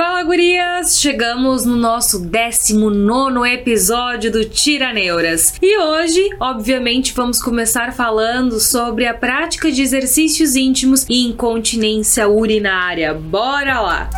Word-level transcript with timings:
Fala, 0.00 0.22
gurias! 0.22 0.98
Chegamos 0.98 1.66
no 1.66 1.76
nosso 1.76 2.20
19 2.20 3.46
episódio 3.52 4.32
do 4.32 4.46
Tiraneuras. 4.46 5.52
E 5.60 5.78
hoje, 5.78 6.26
obviamente, 6.40 7.12
vamos 7.12 7.38
começar 7.38 7.92
falando 7.92 8.58
sobre 8.58 9.06
a 9.06 9.12
prática 9.12 9.70
de 9.70 9.82
exercícios 9.82 10.56
íntimos 10.56 11.04
e 11.06 11.26
incontinência 11.26 12.26
urinária. 12.26 13.12
Bora 13.12 13.78
lá! 13.78 14.10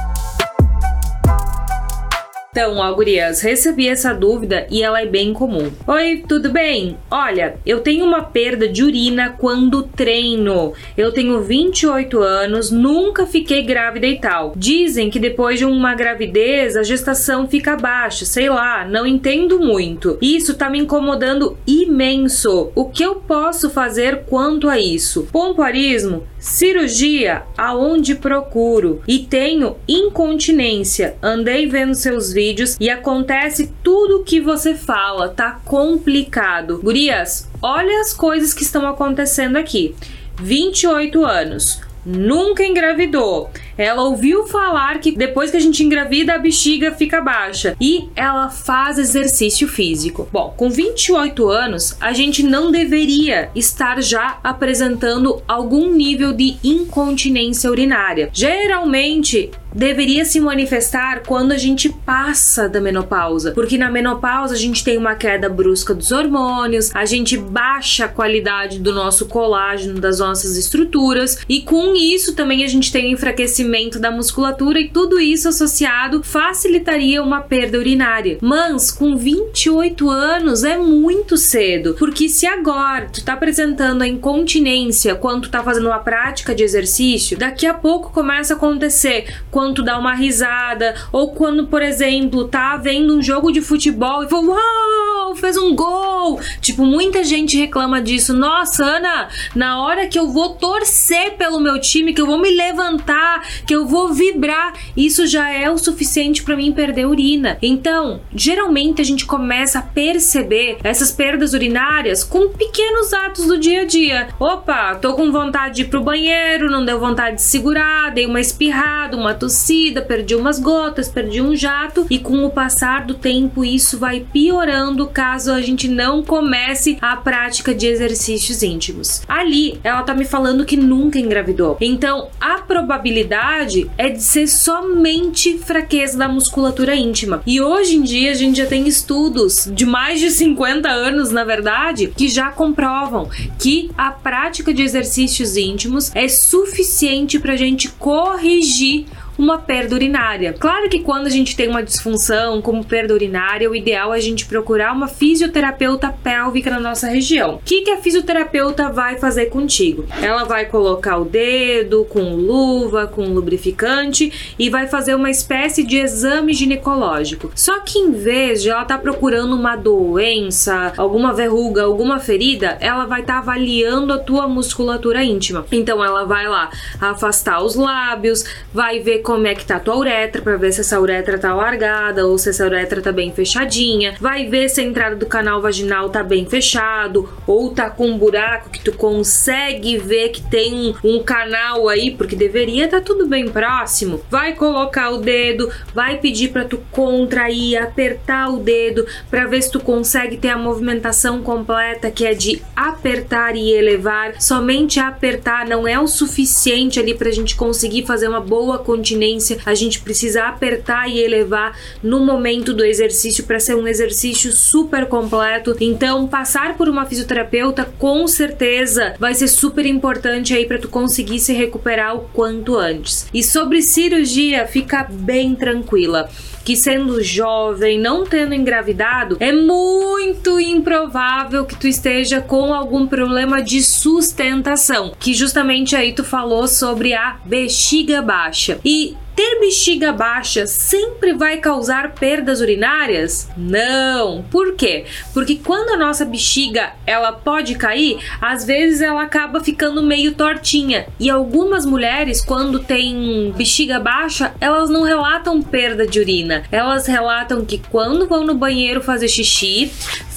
Então, 2.55 2.77
ó, 2.77 2.93
gurias, 2.93 3.41
recebi 3.41 3.89
essa 3.89 4.13
dúvida 4.13 4.67
e 4.71 4.83
ela 4.83 5.01
é 5.01 5.07
bem 5.07 5.33
comum. 5.33 5.73
Oi, 5.87 6.23
tudo 6.29 6.51
bem? 6.51 6.99
Olha, 7.11 7.57
eu 7.65 7.81
tenho 7.81 8.05
uma 8.05 8.25
perda 8.25 8.69
de 8.69 8.85
urina 8.85 9.35
quando 9.39 9.85
treino. 9.85 10.75
Eu 10.95 11.11
tenho 11.13 11.41
28 11.41 12.21
anos, 12.21 12.71
nunca 12.71 13.25
fiquei 13.25 13.63
grávida 13.63 14.07
e 14.07 14.21
tal. 14.21 14.53
Dizem 14.55 15.09
que 15.09 15.19
depois 15.19 15.61
de 15.61 15.65
uma 15.65 15.95
gravidez 15.95 16.77
a 16.77 16.83
gestação 16.83 17.49
fica 17.49 17.75
baixa, 17.75 18.27
sei 18.27 18.51
lá, 18.51 18.87
não 18.87 19.07
entendo 19.07 19.59
muito. 19.59 20.19
Isso 20.21 20.55
tá 20.55 20.69
me 20.69 20.79
incomodando 20.79 21.57
imenso. 21.67 22.71
O 22.75 22.85
que 22.85 23.03
eu 23.03 23.15
posso 23.15 23.71
fazer 23.71 24.25
quanto 24.27 24.69
a 24.69 24.79
isso? 24.79 25.27
Pompoarismo? 25.33 26.27
Cirurgia? 26.43 27.45
Aonde 27.57 28.17
procuro? 28.17 29.01
E 29.07 29.21
tenho 29.21 29.77
incontinência. 29.87 31.15
Andei 31.23 31.69
vendo 31.69 31.95
seus 31.95 32.33
vídeos 32.33 32.77
e 32.81 32.91
acontece 32.91 33.73
tudo 33.81 34.25
que 34.25 34.41
você 34.41 34.75
fala, 34.75 35.29
tá 35.29 35.61
complicado. 35.65 36.81
Gurias, 36.83 37.49
olha 37.63 38.01
as 38.01 38.13
coisas 38.13 38.53
que 38.53 38.65
estão 38.65 38.89
acontecendo 38.89 39.57
aqui. 39.57 39.95
28 40.41 41.25
anos, 41.25 41.81
nunca 42.05 42.65
engravidou. 42.65 43.51
Ela 43.77 44.03
ouviu 44.03 44.47
falar 44.47 44.99
que 45.01 45.13
depois 45.13 45.51
que 45.51 45.57
a 45.57 45.61
gente 45.61 45.83
engravida 45.83 46.35
a 46.35 46.39
bexiga 46.39 46.93
fica 46.93 47.21
baixa 47.21 47.77
e 47.81 48.09
ela 48.15 48.51
faz 48.51 48.99
exercício 48.99 49.67
físico. 49.69 50.29
Bom, 50.33 50.55
com 50.57 50.71
28 50.71 51.49
anos, 51.49 51.97
a 52.01 52.13
gente 52.13 52.43
não 52.43 52.71
deveria 52.71 53.51
estar 53.55 54.03
já 54.03 54.39
apresentando 54.43 55.43
algum 55.47 55.93
nível 55.93 56.33
de 56.33 56.57
incontinência 56.63 57.71
urinária. 57.71 58.31
Geralmente, 58.33 59.51
deveria 59.75 60.25
se 60.25 60.41
manifestar 60.41 61.23
quando 61.27 61.53
a 61.53 61.59
gente 61.59 61.89
passa 61.89 62.69
da 62.69 62.81
menopausa, 62.81 63.53
porque 63.53 63.79
na 63.79 63.91
menopausa 63.91 64.55
a 64.55 64.59
gente 64.59 64.85
tem 64.85 64.97
uma 64.97 65.15
queda 65.15 65.49
brusca 65.49 65.95
dos 65.95 66.13
hormônios, 66.13 66.95
a 66.95 67.05
gente 67.05 67.37
baixa 67.37 68.05
a 68.05 68.09
qualidade 68.09 68.79
do 68.79 68.93
nosso 68.93 69.27
colágeno, 69.27 70.01
das 70.01 70.19
nossas 70.19 70.57
estruturas, 70.57 71.39
e 71.49 71.63
com 71.63 71.95
isso 71.95 72.35
também 72.35 72.65
a 72.65 72.69
gente 72.69 72.93
tem 72.93 73.09
um 73.09 73.13
enfraquecimento 73.13 73.99
da 73.99 74.11
musculatura 74.11 74.81
e 74.81 74.89
tudo 74.89 75.19
isso 75.19 75.49
associado 75.49 76.23
facilitaria 76.23 77.23
uma 77.23 77.41
perda 77.41 77.79
urinária. 77.79 78.39
Mas 78.41 78.91
com 78.91 79.17
28 79.17 80.11
anos 80.11 80.65
é 80.65 80.77
muito 80.77 81.37
cedo, 81.37 81.97
porque 81.99 82.29
se 82.29 82.47
agora 82.47 83.09
tu 83.13 83.25
tá 83.25 83.35
apresentando 83.35 84.03
a 84.03 84.09
incontinência 84.09 85.15
quando 85.15 85.43
tu 85.43 85.51
tá 85.51 85.63
fazendo 85.63 85.87
uma 85.87 85.99
prática 85.99 86.55
de 86.55 86.63
exercício, 86.63 87.39
daqui 87.39 87.67
a 87.67 87.75
pouco 87.75 88.13
começa 88.13 88.55
a 88.55 88.57
acontecer 88.57 89.27
quando 89.51 89.62
tu 89.75 89.83
dá 89.83 89.99
uma 89.99 90.15
risada, 90.15 90.95
ou 91.13 91.33
quando, 91.33 91.67
por 91.67 91.83
exemplo, 91.83 92.49
tá 92.49 92.77
vendo 92.77 93.15
um 93.15 93.23
jogo 93.23 93.53
de 93.53 93.61
futebol 93.61 94.25
e 94.25 94.29
fala, 94.29 94.43
uau, 94.43 95.02
fez 95.37 95.57
um 95.57 95.75
gol. 95.75 96.41
Tipo, 96.61 96.85
muita 96.85 97.25
gente 97.25 97.59
reclama 97.59 98.01
disso. 98.01 98.33
Nossa, 98.35 98.85
Ana, 98.85 99.29
na 99.55 99.83
hora 99.83 100.07
que 100.07 100.19
eu 100.19 100.29
vou 100.29 100.51
torcer 100.51 101.37
pelo 101.37 101.61
meu 101.61 101.81
time, 101.81 102.13
que 102.13 102.21
eu 102.21 102.27
vou 102.27 102.39
me 102.39 102.51
levantar, 102.51 103.47
que 103.67 103.75
eu 103.75 103.87
vou 103.87 104.13
vibrar, 104.13 104.75
isso 104.97 105.27
já 105.27 105.51
é 105.51 105.71
o 105.71 105.79
suficiente 105.79 106.43
para 106.43 106.57
mim 106.57 106.73
perder 106.73 107.07
urina. 107.07 107.59
Então, 107.63 108.21
geralmente 108.35 109.01
a 109.01 109.05
gente 109.05 109.27
começa 109.27 109.79
a 109.79 109.83
perceber 109.83 110.79
essas 110.85 111.11
perdas 111.11 111.53
urinárias 111.53 112.23
com 112.23 112.49
pequenos 112.49 113.13
atos 113.13 113.47
do 113.47 113.59
dia 113.59 113.83
a 113.83 113.85
dia. 113.85 114.29
Opa, 114.39 114.95
tô 114.97 115.15
com 115.15 115.33
vontade 115.33 115.77
de 115.77 115.83
ir 115.83 115.85
pro 115.87 116.03
banheiro, 116.03 116.71
não 116.71 116.85
deu 116.85 116.99
vontade 116.99 117.37
de 117.37 117.43
segurar, 117.43 118.11
dei 118.11 118.27
uma 118.27 118.41
espirrada, 118.41 119.17
uma 119.17 119.35
tossida 119.35 120.03
perdi 120.03 120.35
umas 120.35 120.59
gotas, 120.59 121.09
perdi 121.09 121.41
um 121.41 121.57
jato 121.57 122.07
e 122.11 122.19
com 122.19 122.45
o 122.45 122.51
passar 122.51 123.07
do 123.07 123.15
tempo 123.15 123.65
isso 123.65 123.99
vai 123.99 124.21
piorando 124.21 125.07
caso 125.23 125.53
a 125.53 125.61
gente 125.61 125.87
não 125.87 126.21
comece 126.21 126.99
a 127.01 127.15
prática 127.17 127.73
de 127.73 127.87
exercícios 127.87 128.61
íntimos. 128.61 129.23
Ali 129.29 129.79
ela 129.85 130.03
tá 130.03 130.13
me 130.13 130.25
falando 130.25 130.65
que 130.65 130.77
nunca 130.77 131.17
engravidou. 131.17 131.77
Então 131.81 132.29
a 132.41 132.59
probabilidade 132.59 133.89
é 133.97 134.09
de 134.09 134.21
ser 134.21 134.49
somente 134.49 135.59
fraqueza 135.59 136.19
da 136.19 136.27
musculatura 136.27 136.97
íntima. 136.97 137.41
E 137.47 137.61
hoje 137.61 137.99
em 137.99 138.03
dia 138.03 138.33
a 138.33 138.35
gente 138.35 138.57
já 138.57 138.67
tem 138.67 138.89
estudos 138.89 139.71
de 139.73 139.87
mais 139.87 140.19
de 140.19 140.29
50 140.29 140.89
anos, 140.89 141.31
na 141.31 141.45
verdade, 141.45 142.13
que 142.17 142.27
já 142.27 142.51
comprovam 142.51 143.31
que 143.61 143.93
a 143.97 144.11
prática 144.11 144.75
de 144.75 144.83
exercícios 144.83 145.57
íntimos 145.57 146.11
é 146.17 146.27
suficiente 146.27 147.39
para 147.39 147.53
a 147.53 147.57
gente 147.57 147.91
corrigir 147.91 149.07
uma 149.39 149.59
perda 149.59 149.95
urinária. 149.95 150.55
Claro 150.59 150.89
que 150.89 151.01
quando 151.01 151.27
a 151.27 151.31
gente 151.31 151.57
tem 151.57 151.69
uma 151.69 151.83
disfunção 151.83 152.61
como 152.61 152.85
perda 152.85 153.15
urinária, 153.15 153.71
o 153.71 153.75
ideal 153.75 154.13
é 154.15 154.19
a 154.19 154.21
gente 154.21 154.47
procurar 154.47 154.93
uma 154.93 155.09
fisioterapeuta 155.09 156.15
pélvica 156.23 156.71
na 156.71 156.81
nossa 156.81 157.09
região. 157.09 157.55
O 157.55 157.59
que, 157.65 157.83
que 157.83 157.91
a 157.91 157.99
fisioterapeuta 157.99 158.91
vai 158.91 159.17
fazer 159.17 159.47
contigo? 159.47 160.05
Ela 160.21 160.45
vai 160.45 160.67
colocar 160.67 161.19
o 161.19 161.25
dedo 161.25 162.05
com 162.05 162.35
luva, 162.35 163.07
com 163.07 163.25
lubrificante 163.25 164.55
e 164.59 164.69
vai 164.69 164.87
fazer 164.87 165.15
uma 165.15 165.31
espécie 165.31 165.83
de 165.83 165.97
exame 165.97 166.53
ginecológico. 166.53 167.51
Só 167.55 167.81
que 167.81 167.99
em 167.99 168.13
vez 168.13 168.63
de 168.63 168.71
ela 168.71 168.83
estar 168.83 168.97
tá 168.97 169.03
procurando 169.03 169.55
uma 169.55 169.77
doença, 169.77 170.93
alguma 170.97 171.33
verruga, 171.33 171.83
alguma 171.85 172.19
ferida, 172.19 172.77
ela 172.81 173.07
vai 173.07 173.21
estar 173.23 173.35
tá 173.35 173.39
avaliando 173.39 174.13
a 174.13 174.19
tua 174.19 174.47
musculatura 174.47 175.25
íntima. 175.25 175.65
Então 175.73 176.05
ela 176.05 176.25
vai 176.25 176.47
lá 176.47 176.71
afastar 177.01 177.63
os 177.63 177.75
lábios, 177.75 178.45
vai 178.73 179.01
ver 179.01 179.22
como 179.23 179.47
é 179.47 179.55
que 179.55 179.65
tá 179.65 179.77
a 179.77 179.81
tua 179.81 179.97
uretra, 179.97 180.43
para 180.43 180.57
ver 180.57 180.73
se 180.73 180.81
essa 180.81 181.01
uretra 181.01 181.39
tá 181.39 181.55
largada 181.55 182.27
ou 182.27 182.37
se 182.37 182.51
essa 182.51 182.67
uretra 182.67 183.01
tá 183.01 183.13
bem 183.13 183.33
fechadinha. 183.33 184.15
Vai 184.21 184.47
ver 184.49 184.69
se 184.69 184.81
a 184.81 184.85
entrada 184.85 185.17
do 185.17 185.27
canal 185.27 185.63
vaginal 185.63 186.11
tá 186.11 186.23
bem 186.23 186.45
fechado 186.45 187.29
ou 187.47 187.71
tá 187.71 187.89
com 187.89 188.09
um 188.09 188.19
buraco 188.19 188.71
que 188.71 188.81
tu 188.81 188.93
consegue 188.93 189.97
ver 189.99 190.31
que 190.31 190.43
tem 190.43 190.75
um, 190.75 190.95
um 191.17 191.23
canal 191.23 191.89
aí, 191.89 192.11
porque 192.11 192.37
deveria 192.37 192.89
tá 192.89 193.01
tudo 193.01 193.27
bem 193.27 193.49
próximo. 193.49 194.21
Vai 194.29 194.55
colocar 194.55 195.11
o 195.11 195.19
dedo, 195.19 195.71
vai 195.95 196.19
pedir 196.19 196.49
para 196.49 196.65
tu 196.65 196.79
contrair, 196.91 197.77
apertar 197.77 198.51
o 198.51 198.59
dedo 198.59 199.07
para 199.31 199.47
ver 199.47 199.63
se 199.63 199.71
tu 199.71 199.81
consegue 199.81 200.37
ter 200.37 200.49
a 200.49 200.59
movimentação 200.59 201.43
completa, 201.43 202.11
que 202.11 202.27
é 202.27 202.35
de 202.35 202.61
apertar 202.75 203.57
e 203.57 203.73
elevar. 203.73 204.41
Somente 204.41 204.99
apertar 204.99 205.67
não 205.67 205.87
é 205.87 205.99
o 205.99 206.07
suficiente 206.07 206.99
ali 206.99 207.15
pra 207.15 207.31
gente 207.31 207.55
conseguir 207.55 208.05
fazer 208.05 208.29
uma 208.29 208.41
boa 208.41 208.79
continuidade 208.79 209.12
continência, 209.13 209.59
a 209.67 209.75
gente 209.75 210.01
precisa 210.01 210.45
apertar 210.45 211.09
e 211.09 211.21
elevar 211.21 211.77
no 212.03 212.25
momento 212.25 212.73
do 212.73 212.85
exercício 212.85 213.45
para 213.45 213.61
ser 213.61 213.75
um 213.75 213.87
exercício 213.87 214.53
super 214.53 215.07
completo. 215.07 215.77
Então, 215.81 216.27
passar 216.27 216.77
por 216.77 216.89
uma 216.89 217.05
fisioterapeuta 217.05 217.85
com 217.99 218.27
certeza 218.27 219.15
vai 219.19 219.35
ser 219.35 219.49
super 219.49 219.85
importante 219.85 220.55
aí 220.55 220.65
para 220.65 220.79
tu 220.79 220.89
conseguir 220.89 221.41
se 221.41 221.53
recuperar 221.53 222.17
o 222.17 222.21
quanto 222.33 222.77
antes. 222.77 223.27
E 223.33 223.43
sobre 223.43 223.83
cirurgia, 223.83 224.67
fica 224.67 225.07
bem 225.11 225.55
tranquila 225.55 226.29
que 226.65 226.77
sendo 226.77 227.23
jovem, 227.23 227.99
não 227.99 228.25
tendo 228.25 228.55
engravidado, 228.55 229.37
é 229.41 229.53
muito 229.53 230.61
improvável 230.61 231.65
que 231.65 231.77
tu 231.77 231.87
esteja 231.87 232.41
com 232.41 232.73
algum 232.73 233.07
problema 233.07 233.63
de 233.63 233.83
sustentação, 233.83 235.13
que 235.19 235.35
justamente 235.35 235.97
aí 235.97 236.13
tu 236.13 236.25
falou 236.25 236.69
sobre 236.69 237.15
a 237.15 237.37
bexiga 237.45 238.23
baixa. 238.23 238.79
E 238.85 239.17
ter 239.35 239.61
bexiga 239.61 240.13
baixa 240.13 240.67
sempre 240.67 241.33
vai 241.33 241.59
causar 241.59 242.13
perdas 242.13 242.61
urinárias? 242.61 243.49
Não. 243.57 244.43
Por 244.51 244.75
quê? 244.75 245.05
Porque 245.33 245.57
quando 245.57 245.91
a 245.91 245.97
nossa 245.97 246.25
bexiga 246.25 246.93
ela 247.07 247.33
pode 247.33 247.75
cair, 247.75 248.19
às 248.41 248.65
vezes 248.65 249.01
ela 249.01 249.23
acaba 249.23 249.61
ficando 249.61 250.03
meio 250.03 250.35
tortinha. 250.35 251.07
E 251.19 251.31
algumas 251.31 251.87
mulheres, 251.87 252.45
quando 252.45 252.79
têm 252.79 253.53
bexiga 253.57 253.99
baixa, 253.99 254.55
elas 254.61 254.91
não 254.91 255.03
relatam 255.03 255.63
perda 255.63 256.07
de 256.07 256.21
urina. 256.21 256.65
Elas 256.71 257.07
relatam 257.07 257.65
que 257.65 257.79
quando 257.91 258.27
vão 258.27 258.45
no 258.45 258.55
banheiro 258.55 259.03
fazer 259.03 259.29
xixi, 259.29 259.91